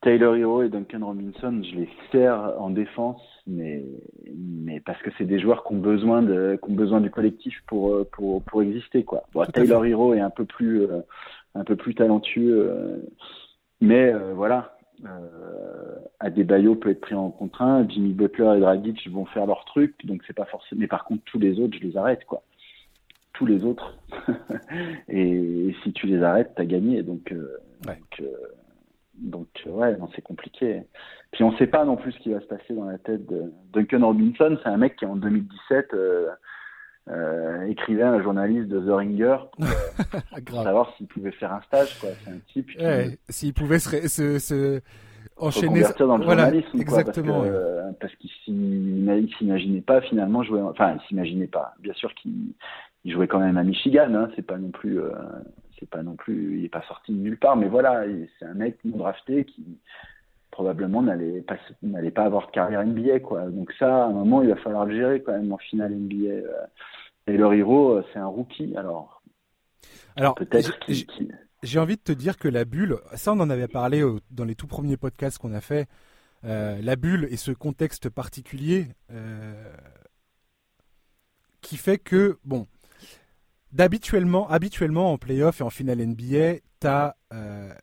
[0.00, 3.84] Taylor Hero et Duncan Robinson, je les sers en défense, mais,
[4.34, 7.54] mais parce que c'est des joueurs qui ont besoin de, qui ont besoin du collectif
[7.66, 9.24] pour, pour, pour exister, quoi.
[9.32, 10.86] Bon, Taylor Hero est un peu plus,
[11.54, 13.04] un peu plus talentueux,
[13.80, 14.75] mais voilà.
[15.04, 19.94] Euh, Adebayo peut être pris en contraint, Jimmy Butler et Dragic vont faire leur truc,
[20.04, 20.80] donc c'est pas forcément.
[20.80, 22.42] Mais par contre, tous les autres, je les arrête, quoi.
[23.34, 23.98] Tous les autres.
[25.08, 27.34] et, si tu les arrêtes, t'as gagné, donc.
[27.84, 28.22] donc
[29.18, 30.82] donc ouais, c'est compliqué.
[31.32, 33.24] Puis on ne sait pas non plus ce qui va se passer dans la tête
[33.26, 34.58] de Duncan Robinson.
[34.62, 35.94] C'est un mec qui en 2017
[37.08, 39.36] euh, euh, écrivait à un journaliste de The Ringer
[40.46, 41.96] pour, savoir s'il pouvait faire un stage.
[42.00, 42.70] C'est un type.
[43.28, 44.80] s'il pouvait se, se, se
[45.36, 50.60] enchaîner dans le journalisme, exactement, euh, parce, qu'il s'imaginait pas finalement jouer.
[50.60, 51.74] Enfin, il s'imaginait pas.
[51.80, 52.54] Bien sûr qu'il
[53.04, 54.12] jouait quand même à Michigan.
[54.14, 55.00] Hein, c'est pas non plus
[55.78, 58.04] c'est pas non plus, il est pas sorti de nulle part, mais voilà,
[58.38, 59.78] c'est un mec non drafté qui
[60.56, 63.42] probablement n'allait pas, n'allait pas avoir de carrière NBA, quoi.
[63.42, 66.28] Donc ça, à un moment, il va falloir le gérer quand même en finale NBA.
[66.28, 66.66] Euh.
[67.26, 69.22] Et leur héros, c'est un rookie, alors.
[70.16, 70.72] Alors, peut-être
[71.62, 74.54] j'ai envie de te dire que la bulle, ça on en avait parlé dans les
[74.54, 75.88] tout premiers podcasts qu'on a fait,
[76.44, 79.72] euh, la bulle et ce contexte particulier euh,
[81.60, 82.66] qui fait que, bon,
[83.72, 87.74] d'habituellement, habituellement en playoff et en finale NBA, tu as, euh,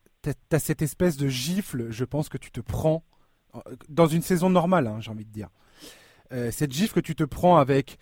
[0.59, 3.03] cette espèce de gifle, je pense, que tu te prends
[3.55, 3.59] euh,
[3.89, 5.49] dans une saison normale, hein, j'ai envie de dire.
[6.31, 7.97] Euh, cette gifle que tu te prends avec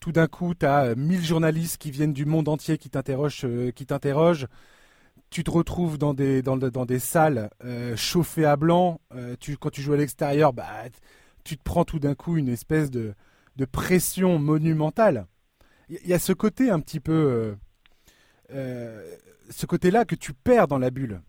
[0.00, 3.84] tout d'un coup, tu as 1000 journalistes qui viennent du monde entier qui t'interrogent, qui
[3.84, 4.46] t'interrogent.
[5.28, 7.50] Tu te retrouves dans des, dans des salles
[7.94, 9.00] chauffées à blanc.
[9.40, 10.70] tu, quand tu joues à l'extérieur, bah,
[11.42, 13.14] tu te prends tout d'un coup une espèce de,
[13.56, 15.26] de pression monumentale.
[15.88, 17.56] Il y, a ce côté un petit peu,
[18.50, 21.20] ce côté-là que tu perds dans la bulle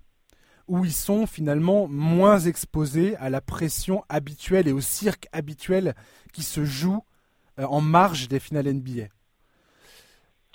[0.68, 5.94] où ils sont finalement moins exposés à la pression habituelle et au cirque habituel
[6.34, 7.04] qui se joue
[7.60, 9.08] euh, en marge des finales NBA.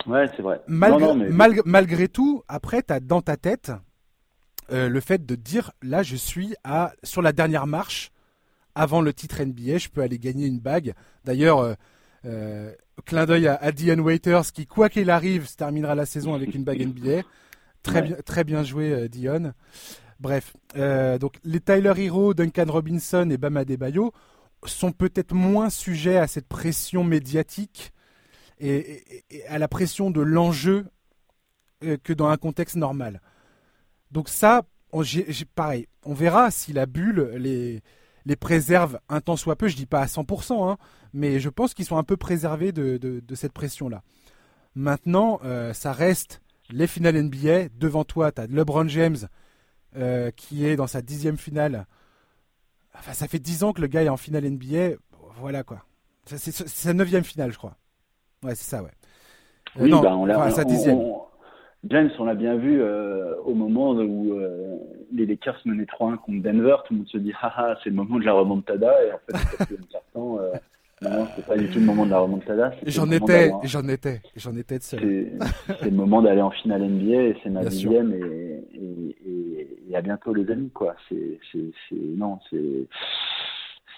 [0.07, 0.61] Ouais, c'est vrai.
[0.67, 3.71] Malgré, tout, après, tu as dans ta tête
[4.71, 8.11] euh, le fait de dire là, je suis à, sur la dernière marche
[8.73, 10.93] avant le titre NBA, je peux aller gagner une bague.
[11.25, 11.75] D'ailleurs,
[12.25, 12.73] euh,
[13.05, 16.53] clin d'œil à, à Dion Waiters qui, quoi qu'il arrive, se terminera la saison avec
[16.55, 17.21] une bague NBA.
[17.83, 19.53] Très, bien, très bien joué, Dion.
[20.19, 24.13] Bref, donc les Tyler Hero, Duncan Robinson et Bama Debayo
[24.65, 27.91] sont peut-être moins sujets à cette pression médiatique
[28.59, 30.85] et, à la pression de l'enjeu
[31.83, 33.21] euh, que dans un contexte normal.
[34.11, 34.63] Donc ça,
[35.55, 37.81] pareil, on verra si la bulle les,
[38.25, 40.77] les préserve un temps soit peu, je dis pas à 100%, hein,
[41.13, 44.03] mais je pense qu'ils sont un peu préservés de, de, cette pression-là.
[44.75, 47.69] Maintenant, euh, ça reste les finales NBA.
[47.77, 49.17] Devant toi, tu as LeBron James
[49.97, 51.85] euh, qui est dans sa dixième finale
[52.93, 54.97] Enfin, ça fait 10 ans que le gars est en finale NBA.
[55.37, 55.85] Voilà quoi.
[56.25, 57.77] C'est sa neuvième finale, je crois.
[58.43, 58.91] Ouais, c'est ça, ouais.
[59.77, 60.39] Euh, oui, bah, on l'a.
[60.39, 60.99] Enfin, sa dixième.
[61.89, 64.77] James, on l'a bien vu euh, au moment où euh,
[65.11, 68.19] les Lakers menaient 3-1 contre Denver, tout le monde se dit haha, c'est le moment
[68.19, 69.75] de la remontada et en fait,
[70.13, 70.39] temps,
[71.01, 72.71] non, c'est pas du tout le moment de la remontada.
[72.85, 75.31] J'en étais, j'en étais, j'en étais de seul.
[75.67, 80.01] C'est le moment d'aller en finale NBA et c'est ma dixième et, et, et, à
[80.01, 80.95] bientôt les amis quoi.
[81.09, 82.87] C'est, c'est, non, c'est,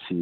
[0.08, 0.16] c'est,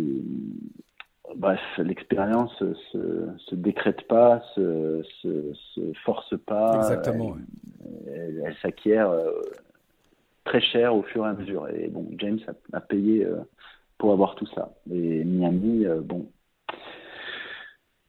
[1.36, 6.76] bref, l'expérience se, se décrète pas, se, se, se force pas.
[6.76, 7.36] Exactement.
[8.06, 9.40] Elle, elle, s'acquiert euh,
[10.44, 11.68] très cher au fur et à mesure.
[11.68, 13.38] Et bon, James a, a payé euh,
[13.98, 14.74] pour avoir tout ça.
[14.90, 16.26] Et Miami, euh, bon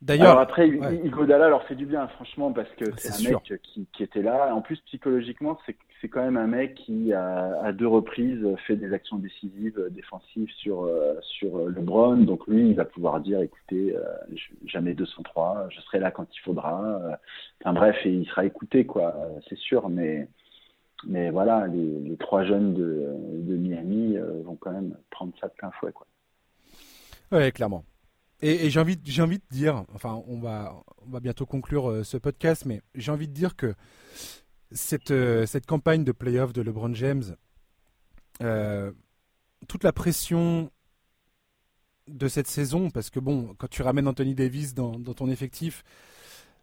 [0.03, 1.01] D'ailleurs, après, ouais.
[1.05, 4.53] Iguodala leur fait du bien, franchement, parce que c'est un mec qui, qui, était là.
[4.53, 5.57] En plus, psychologiquement,
[6.01, 10.49] c'est quand même un mec qui a à deux reprises fait des actions décisives défensives
[10.57, 12.17] sur euh, sur LeBron.
[12.17, 14.03] Donc lui, il va pouvoir dire, écoutez, euh,
[14.65, 16.99] jamais 203, je serai là quand il faudra.
[17.61, 19.15] Enfin bref, et il sera écouté, quoi,
[19.47, 19.87] c'est sûr.
[19.87, 20.27] Mais
[21.07, 25.47] mais voilà, les, les trois jeunes de, de Miami euh, vont quand même prendre ça
[25.47, 26.07] de plein fouet, quoi.
[27.31, 27.83] Ouais, clairement.
[28.45, 32.65] Et, j'ai envie, de dire, enfin, on va, on va bientôt conclure euh, ce podcast,
[32.65, 33.73] mais j'ai envie de dire que
[34.73, 37.37] cette, euh, cette campagne de playoff de LeBron James,
[38.41, 38.91] euh,
[39.69, 40.69] toute la pression
[42.09, 45.85] de cette saison, parce que bon, quand tu ramènes Anthony Davis dans, dans ton effectif,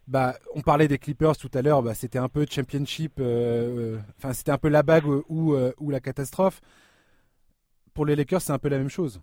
[0.07, 3.19] bah, on parlait des Clippers tout à l'heure, bah, c'était un peu championship,
[4.17, 6.61] enfin, c'était un peu la bague ou, ou la catastrophe.
[7.95, 9.19] Pour les Lakers, c'est un peu la même chose.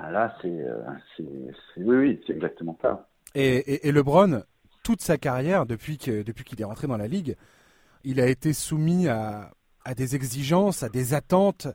[0.00, 0.82] Ben là, euh,
[1.16, 1.24] c'est,
[1.76, 3.08] oui, oui, c'est exactement ça.
[3.34, 4.42] Et, LeBron,
[4.82, 7.36] toute sa carrière, depuis, que, depuis qu'il est rentré dans la ligue,
[8.04, 9.50] il a été soumis à,
[9.96, 11.68] des exigences, à des attentes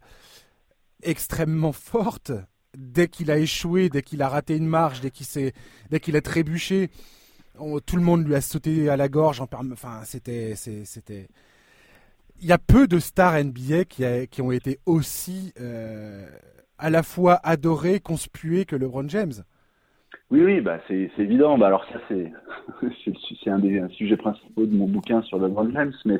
[1.03, 2.32] extrêmement fortes.
[2.78, 5.53] Dès qu'il a échoué, dès qu'il a raté une marche, dès qu'il, s'est,
[5.89, 6.89] dès qu'il a trébuché,
[7.86, 9.41] tout le monde lui a sauté à la gorge.
[9.41, 11.28] En enfin, c'était, c'était.
[12.39, 16.30] Il y a peu de stars NBA qui, qui ont été aussi euh,
[16.78, 19.34] à la fois adoré, conspué que LeBron James.
[20.30, 21.57] Oui, oui, bah c'est évident.
[21.57, 22.32] Bah alors ça c'est
[23.49, 26.17] un des sujets principaux de mon bouquin sur LeBron James, mais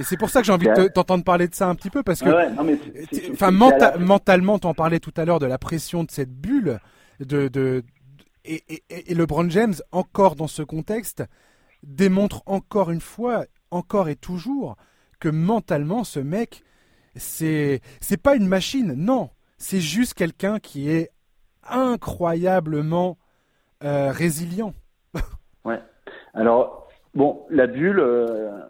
[0.00, 0.16] c'est.
[0.16, 3.32] pour ça que j'ai envie de t'entendre parler de ça un petit peu parce que.
[3.32, 6.78] enfin, mentalement, t'en parlais tout à l'heure de la pression de cette bulle,
[7.20, 7.84] de, de
[8.44, 11.24] et, et, et, LeBron James encore dans ce contexte
[11.84, 14.76] démontre encore une fois, encore et toujours
[15.20, 16.64] que mentalement ce mec
[17.14, 21.10] c'est c'est pas une machine, non c'est juste quelqu'un qui est
[21.68, 23.18] incroyablement
[23.82, 24.74] euh, résilient.
[25.64, 25.80] ouais.
[26.34, 28.60] Alors, bon, la bulle, euh,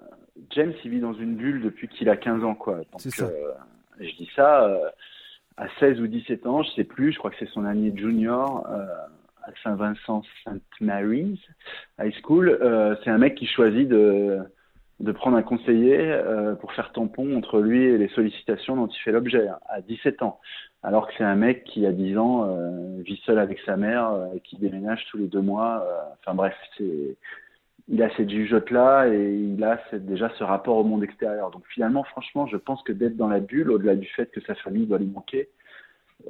[0.51, 2.81] James, il vit dans une bulle depuis qu'il a 15 ans, quoi.
[2.99, 3.27] C'est ça.
[3.27, 3.53] Euh,
[4.01, 4.69] je dis ça,
[5.57, 8.67] à 16 ou 17 ans, je sais plus, je crois que c'est son année junior
[8.67, 10.63] à Saint-Vincent St.
[10.81, 11.39] Mary's
[12.01, 12.59] High School.
[13.05, 14.41] c'est un mec qui choisit de
[15.01, 18.99] de prendre un conseiller euh, pour faire tampon entre lui et les sollicitations dont il
[18.99, 20.41] fait l'objet à 17 ans.
[20.83, 24.11] Alors que c'est un mec qui, à 10 ans, euh, vit seul avec sa mère
[24.11, 25.85] euh, et qui déménage tous les deux mois.
[26.21, 27.17] enfin bref, c'est
[27.89, 31.51] il a cette jugeote-là et il a déjà ce rapport au monde extérieur.
[31.51, 34.55] Donc finalement, franchement, je pense que d'être dans la bulle, au-delà du fait que sa
[34.55, 35.51] famille doit lui manquer,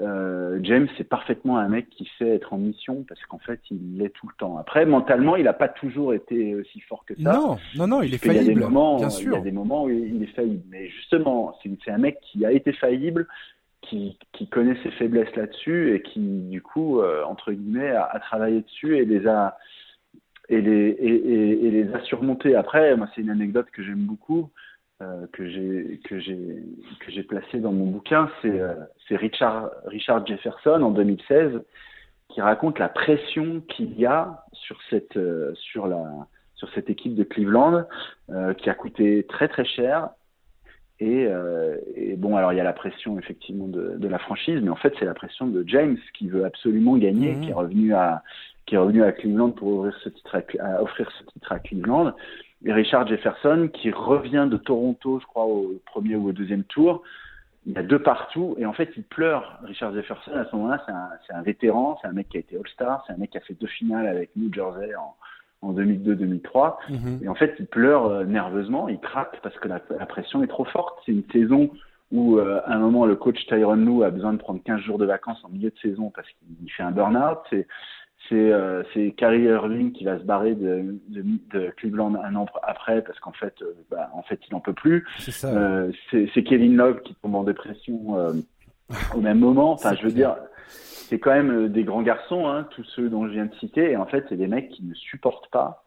[0.01, 3.99] euh, James, c'est parfaitement un mec qui sait être en mission parce qu'en fait, il
[3.99, 4.57] l'est tout le temps.
[4.59, 7.33] Après, mentalement, il n'a pas toujours été aussi fort que ça.
[7.33, 8.45] Non, non, non, il est faillible.
[8.45, 9.33] Il y a des moments, bien sûr.
[9.33, 10.65] Il y a des moments où il est faillible.
[10.69, 13.29] Mais justement, c'est un mec qui a été faillible,
[13.83, 18.63] qui, qui connaît ses faiblesses là-dessus et qui, du coup, entre guillemets, a, a, travaillé
[18.63, 19.57] dessus et les a
[20.49, 22.55] et les, et, et, les a surmontés.
[22.55, 24.51] Après, moi, c'est une anecdote que j'aime beaucoup,
[25.03, 26.63] euh, que j'ai que j'ai
[27.01, 28.31] que j'ai placée dans mon bouquin.
[28.41, 28.75] C'est euh,
[29.09, 31.61] c'est Richard Richard Jefferson en 2016
[32.29, 36.05] qui raconte la pression qu'il y a sur cette euh, sur la
[36.55, 37.85] sur cette équipe de Cleveland
[38.59, 40.11] qui a coûté très très cher.
[41.01, 41.27] Et,
[41.97, 44.77] et, bon, alors il y a la pression effectivement de, de la franchise, mais en
[44.77, 47.41] fait c'est la pression de James qui veut absolument gagner, mmh.
[47.41, 48.23] qui est revenu à
[48.67, 52.15] qui est revenu à Cleveland pour ouvrir ce titre à, offrir ce titre à Cleveland.
[52.65, 57.03] Et Richard Jefferson, qui revient de Toronto, je crois, au premier ou au deuxième tour.
[57.67, 58.57] Il y a deux partout.
[58.59, 59.59] Et en fait, il pleure.
[59.65, 60.93] Richard Jefferson, à ce moment-là, c'est
[61.35, 61.99] un, un, vétéran.
[62.01, 63.05] C'est un mec qui a été All-Star.
[63.07, 65.15] C'est un mec qui a fait deux finales avec New Jersey en,
[65.61, 66.77] en 2002-2003.
[66.89, 67.25] Mm-hmm.
[67.25, 68.89] Et en fait, il pleure euh, nerveusement.
[68.89, 70.99] Il craque parce que la, la pression est trop forte.
[71.05, 71.71] C'est une saison
[72.13, 74.99] où, euh, à un moment, le coach Tyron Lue a besoin de prendre 15 jours
[74.99, 77.39] de vacances en milieu de saison parce qu'il fait un burn-out.
[77.51, 77.67] C'est
[78.29, 78.83] c'est euh,
[79.17, 83.33] Kyrie Irving qui va se barrer de, de, de, Cleveland un an après parce qu'en
[83.33, 85.07] fait euh, bah, en fait il n'en peut plus.
[85.19, 85.91] C'est euh,
[86.35, 88.33] Kevin Love qui tombe en dépression euh,
[89.15, 89.73] au même moment.
[89.73, 90.37] Enfin je veux dire
[90.69, 93.91] c'est quand même des grands garçons hein, tous ceux dont je viens de citer.
[93.93, 95.85] Et en fait c'est des mecs qui ne supportent pas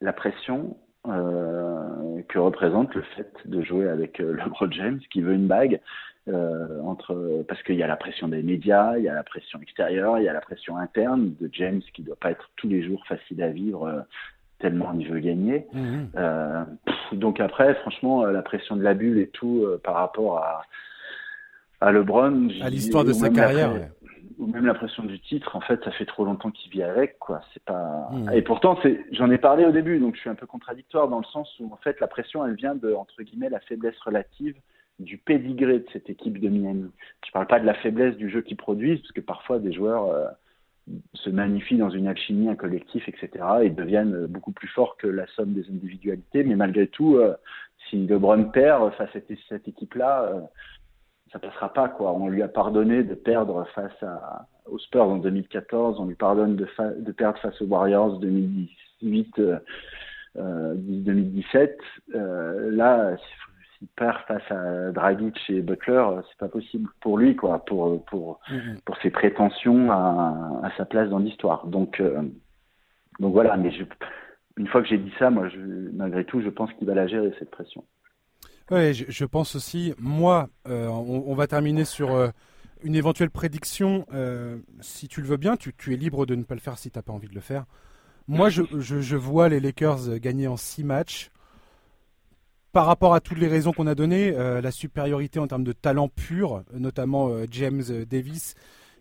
[0.00, 5.80] la pression que représente le fait de jouer avec LeBron James qui veut une bague
[6.28, 9.60] euh, entre parce qu'il y a la pression des médias, il y a la pression
[9.60, 12.82] extérieure, il y a la pression interne de James qui doit pas être tous les
[12.84, 14.00] jours facile à vivre euh,
[14.60, 15.66] tellement il veut gagner.
[15.72, 15.96] Mmh.
[16.14, 16.64] Euh,
[17.12, 20.62] donc après, franchement, euh, la pression de la bulle et tout par rapport à
[21.80, 23.72] à LeBron, à l'histoire de sa carrière.
[24.38, 27.18] ou même la pression du titre, en fait, ça fait trop longtemps qu'il vit avec,
[27.18, 27.40] quoi.
[27.52, 28.08] C'est pas.
[28.12, 28.30] Mmh.
[28.34, 31.18] Et pourtant, c'est, j'en ai parlé au début, donc je suis un peu contradictoire dans
[31.18, 34.54] le sens où, en fait, la pression, elle vient de entre guillemets la faiblesse relative
[34.98, 36.90] du pédigré de cette équipe de Miami.
[37.24, 39.72] Je ne parle pas de la faiblesse du jeu qu'ils produisent, parce que parfois des
[39.72, 40.26] joueurs euh,
[41.14, 45.26] se magnifient dans une alchimie, un collectif, etc., et deviennent beaucoup plus forts que la
[45.28, 46.44] somme des individualités.
[46.44, 47.34] Mais malgré tout, euh,
[47.88, 50.40] si LeBron perd face à cette, équipe-là, euh,
[51.32, 51.94] ça passera pas.
[51.98, 54.04] On lui a pardonné de perdre face
[54.66, 56.66] aux Spurs en 2014, on lui pardonne de,
[57.12, 59.40] perdre face aux Warriors 2018.
[60.34, 61.78] 2017,
[62.14, 63.16] là,
[63.82, 68.40] s'il perd face à Dragic et Butler, c'est pas possible pour lui, quoi, pour pour
[68.48, 68.80] mm-hmm.
[68.84, 71.66] pour ses prétentions à, à sa place dans l'histoire.
[71.66, 72.22] Donc euh,
[73.18, 73.84] donc voilà, mais je,
[74.56, 75.58] une fois que j'ai dit ça, moi, je,
[75.92, 77.84] malgré tout, je pense qu'il va la gérer cette pression.
[78.70, 79.94] Oui, je, je pense aussi.
[79.98, 82.28] Moi, euh, on, on, va terminer sur euh,
[82.82, 84.06] une éventuelle prédiction.
[84.14, 86.78] Euh, si tu le veux bien, tu, tu, es libre de ne pas le faire
[86.78, 87.64] si tu n'as pas envie de le faire.
[88.28, 91.30] Moi, je, je, je vois les Lakers gagner en six matchs
[92.72, 95.72] par rapport à toutes les raisons qu'on a données, euh, la supériorité en termes de
[95.72, 98.54] talent pur, notamment euh, James Davis,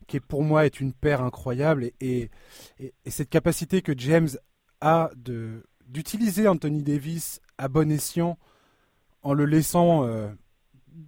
[0.08, 2.30] qui pour moi est une paire incroyable, et,
[2.80, 4.30] et, et cette capacité que James
[4.82, 5.12] a
[5.88, 8.38] d'utiliser Anthony Davis à bon escient
[9.24, 10.30] en le laissant euh,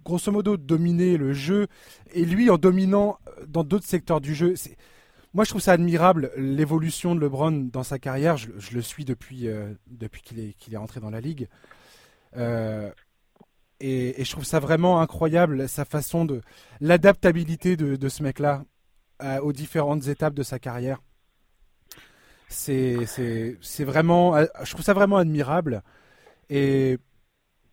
[0.04, 1.66] grosso modo dominer le jeu
[2.12, 4.54] et lui en dominant euh, dans d'autres secteurs du jeu.
[5.32, 8.36] Moi, je trouve ça admirable l'évolution de LeBron dans sa carrière.
[8.36, 11.48] Je, le suis depuis, euh, depuis qu'il est, qu'il est rentré dans la ligue.
[12.36, 12.90] Euh,
[13.80, 16.40] et, je trouve ça vraiment incroyable, sa façon de.
[16.80, 18.64] l'adaptabilité de, ce mec-là
[19.42, 21.00] aux différentes étapes de sa carrière.
[22.48, 22.96] C'est
[23.80, 24.36] vraiment.
[24.62, 25.82] Je trouve ça vraiment admirable.
[26.50, 26.98] Et,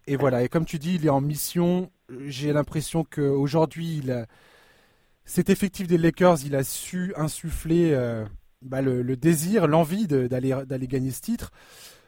[0.08, 0.44] voilà.
[0.44, 1.92] Et comme tu dis, il est en mission.
[2.26, 4.04] J'ai l'impression qu'aujourd'hui,
[5.26, 8.26] cet effectif des Lakers, il a su insuffler euh,
[8.62, 11.52] bah, le, désir, l'envie d'aller gagner ce titre.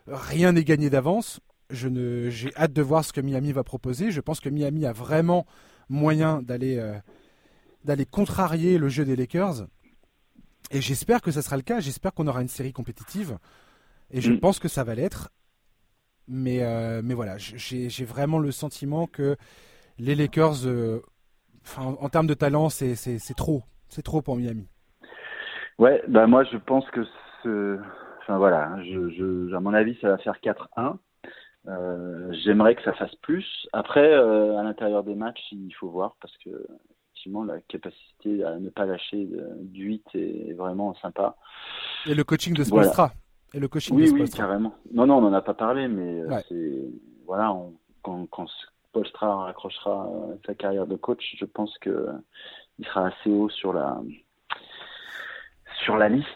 [0.07, 1.39] Rien n'est gagné d'avance
[1.69, 4.11] je ne, j'ai hâte de voir ce que Miami va proposer.
[4.11, 5.45] Je pense que Miami a vraiment
[5.89, 6.97] moyen d'aller, euh,
[7.83, 9.67] d'aller contrarier le jeu des Lakers.
[10.71, 11.79] Et j'espère que ça sera le cas.
[11.79, 13.37] J'espère qu'on aura une série compétitive.
[14.11, 14.39] Et je mm.
[14.39, 15.29] pense que ça va l'être.
[16.27, 19.35] Mais, euh, mais voilà, j'ai, j'ai vraiment le sentiment que
[19.99, 21.01] les Lakers, euh,
[21.77, 23.63] en, en, termes de talent, c'est, c'est, c'est trop.
[23.89, 24.67] C'est trop pour Miami.
[25.79, 27.03] Ouais, bah moi je pense que
[27.41, 27.79] ce...
[28.21, 30.97] enfin voilà, je, je, à mon avis ça va faire 4-1.
[31.67, 33.67] Euh, J'aimerais que ça fasse plus.
[33.73, 36.49] Après, euh, à l'intérieur des matchs, il faut voir parce que
[37.13, 39.29] effectivement, la capacité à ne pas lâcher
[39.61, 41.35] du 8 est vraiment sympa.
[42.05, 43.07] Et le coaching de Spolstra.
[43.07, 43.13] Voilà.
[43.53, 44.73] Et le coaching oui, de oui, carrément.
[44.91, 46.43] Non, non, on n'en a pas parlé, mais euh, ouais.
[46.49, 46.85] c'est
[47.27, 48.47] voilà, on, quand, quand
[48.89, 50.09] Spolstra raccrochera
[50.45, 52.07] sa carrière de coach, je pense que
[52.79, 54.01] il sera assez haut sur la
[55.83, 56.27] sur la liste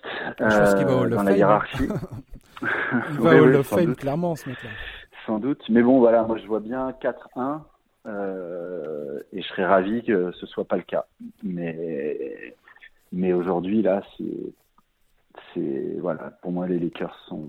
[0.41, 1.83] euh, dans la hiérarchie.
[2.61, 2.67] il
[3.19, 4.69] va oui, au of Fame, clairement, ce mec-là
[5.27, 5.63] sans doute.
[5.69, 7.61] Mais bon, voilà, moi je vois bien 4-1.
[9.33, 11.05] et je serais ravi que ce soit pas le cas.
[11.43, 12.55] Mais,
[13.11, 17.47] mais aujourd'hui, là, c'est, voilà, pour moi, les Lakers sont,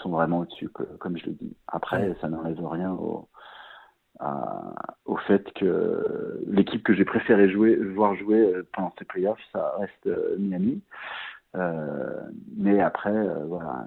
[0.00, 1.54] sont vraiment au-dessus, comme je le dis.
[1.68, 3.28] Après, ça n'enlève rien au,
[5.04, 9.74] au fait que l'équipe que j'ai préféré jouer, voir jouer euh, pendant ces playoffs, ça
[9.78, 10.82] reste euh, Miami.
[11.56, 12.20] Euh,
[12.56, 13.12] mais après,
[13.46, 13.86] voilà,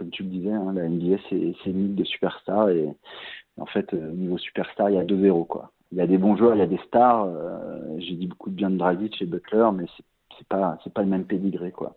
[0.00, 2.88] comme tu le disais, hein, la NBA c'est une ligue de superstars et
[3.58, 5.70] en fait, au niveau superstar, il y a deux zéros quoi.
[5.92, 7.28] Il y a des bons joueurs, il y a des stars.
[7.98, 10.04] j'ai dit beaucoup de bien de Dragic et Butler, mais c'est
[10.40, 11.96] c'est pas c'est pas le même pédigré quoi.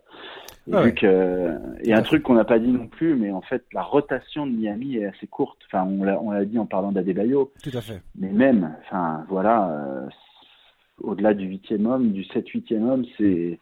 [0.66, 3.40] Et ah vu que et un truc qu'on n'a pas dit non plus, mais en
[3.40, 5.58] fait la rotation de Miami est assez courte.
[5.66, 7.52] Enfin on l'a on l'a dit en parlant d'Adebayo.
[7.62, 8.02] Tout à fait.
[8.16, 10.08] Mais même, enfin voilà, euh,
[11.02, 13.58] au-delà du huitième homme, du 7 huitième homme, c'est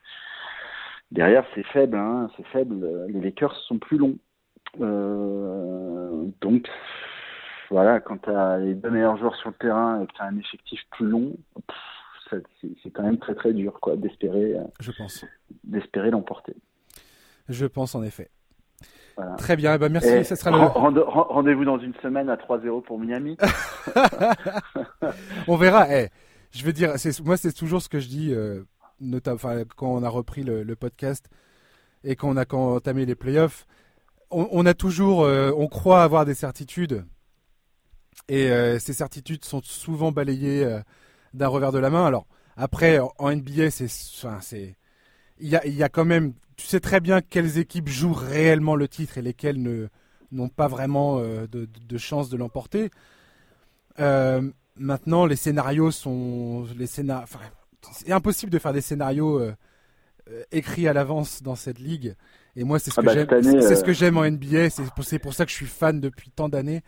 [1.10, 3.06] derrière c'est faible, hein, c'est faible.
[3.08, 4.16] Les Lakers sont plus longs.
[4.80, 6.68] Euh, donc
[7.70, 10.26] voilà, quand tu as les deux meilleurs joueurs sur le terrain et que tu as
[10.26, 11.32] un effectif plus long,
[12.30, 14.56] c'est quand même très très dur quoi d'espérer.
[14.56, 15.24] Euh, Je pense.
[15.64, 16.54] D'espérer l'emporter.
[17.48, 18.30] Je pense en effet.
[19.36, 20.24] Très bien, eh ben, merci.
[20.24, 20.56] ça sera le...
[21.02, 23.36] Rendez-vous dans une semaine à 3-0 pour Miami.
[25.48, 25.86] on verra.
[25.94, 26.08] Eh,
[26.50, 26.94] je veux dire,
[27.24, 28.62] moi c'est toujours ce que je dis, euh,
[29.00, 29.38] notamment
[29.76, 31.28] quand on a repris le, podcast
[32.04, 33.66] et quand on a entamé les playoffs.
[34.32, 37.04] On, a toujours, euh, on croit avoir des certitudes
[38.28, 40.80] et ces certitudes sont souvent balayées
[41.34, 42.06] d'un revers de la main.
[42.06, 42.26] Alors
[42.56, 44.76] après, en NBA, c'est, enfin, c'est,
[45.38, 49.18] il y a, quand même, tu sais très bien quelles équipes jouent réellement le titre
[49.18, 49.88] et lesquelles ne
[50.32, 52.90] n'ont pas vraiment euh, de, chance de l'emporter.
[54.00, 57.38] Euh, maintenant, les scénarios sont, les enfin,
[57.92, 59.54] c'est impossible de faire des scénarios euh,
[60.50, 62.14] écrits à l'avance dans cette ligue.
[62.56, 64.70] Et moi, c'est ce, ah que bah, ce que j'aime en NBA.
[64.70, 66.82] C'est pour, pour ça que je suis fan depuis tant d'années.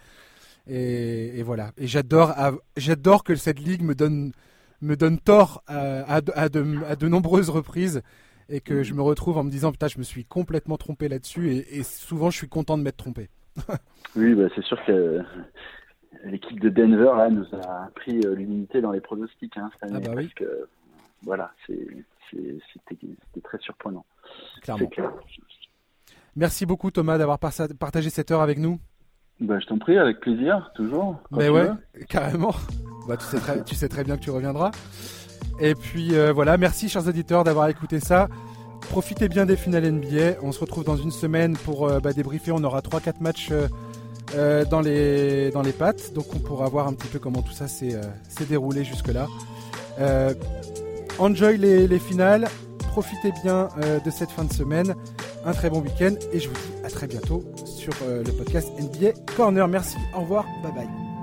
[0.66, 1.72] Et, voilà.
[1.76, 2.34] Et j'adore,
[2.76, 4.32] j'adore que cette ligue me donne,
[4.80, 8.02] me donne tort à, de, nombreuses reprises
[8.48, 11.50] et que je me retrouve en me disant putain, je me suis complètement trompé là-dessus.
[11.70, 13.28] Et, souvent, je suis content de m'être trompé.
[14.16, 15.20] oui, bah, c'est sûr que
[16.24, 20.02] l'équipe de Denver là, nous a pris euh, l'unité dans les pronostics hein, cette année.
[20.04, 20.68] Ah bah parce que,
[21.22, 24.04] voilà, c'était très surprenant.
[24.62, 24.90] Clairement.
[26.36, 28.80] Merci beaucoup Thomas d'avoir partagé cette heure avec nous.
[29.40, 31.16] Bah, je t'en prie, avec plaisir, toujours.
[31.30, 31.68] Mais ouais,
[32.08, 32.54] carrément.
[33.08, 34.70] Bah, tu, sais très, tu sais très bien que tu reviendras.
[35.60, 38.28] Et puis euh, voilà, merci chers auditeurs d'avoir écouté ça.
[38.80, 40.40] Profitez bien des finales NBA.
[40.42, 42.52] On se retrouve dans une semaine pour euh, bah, débriefer.
[42.52, 43.50] On aura 3-4 matchs
[44.34, 46.12] euh, dans, les, dans les pattes.
[46.14, 48.00] Donc on pourra voir un petit peu comment tout ça s'est
[48.48, 49.26] déroulé jusque-là.
[51.18, 52.48] enjoy les, les finales.
[52.94, 53.68] Profitez bien
[54.04, 54.94] de cette fin de semaine.
[55.44, 56.14] Un très bon week-end.
[56.32, 59.66] Et je vous dis à très bientôt sur euh, le podcast NBA Corner.
[59.66, 61.13] Merci, au revoir, bye bye.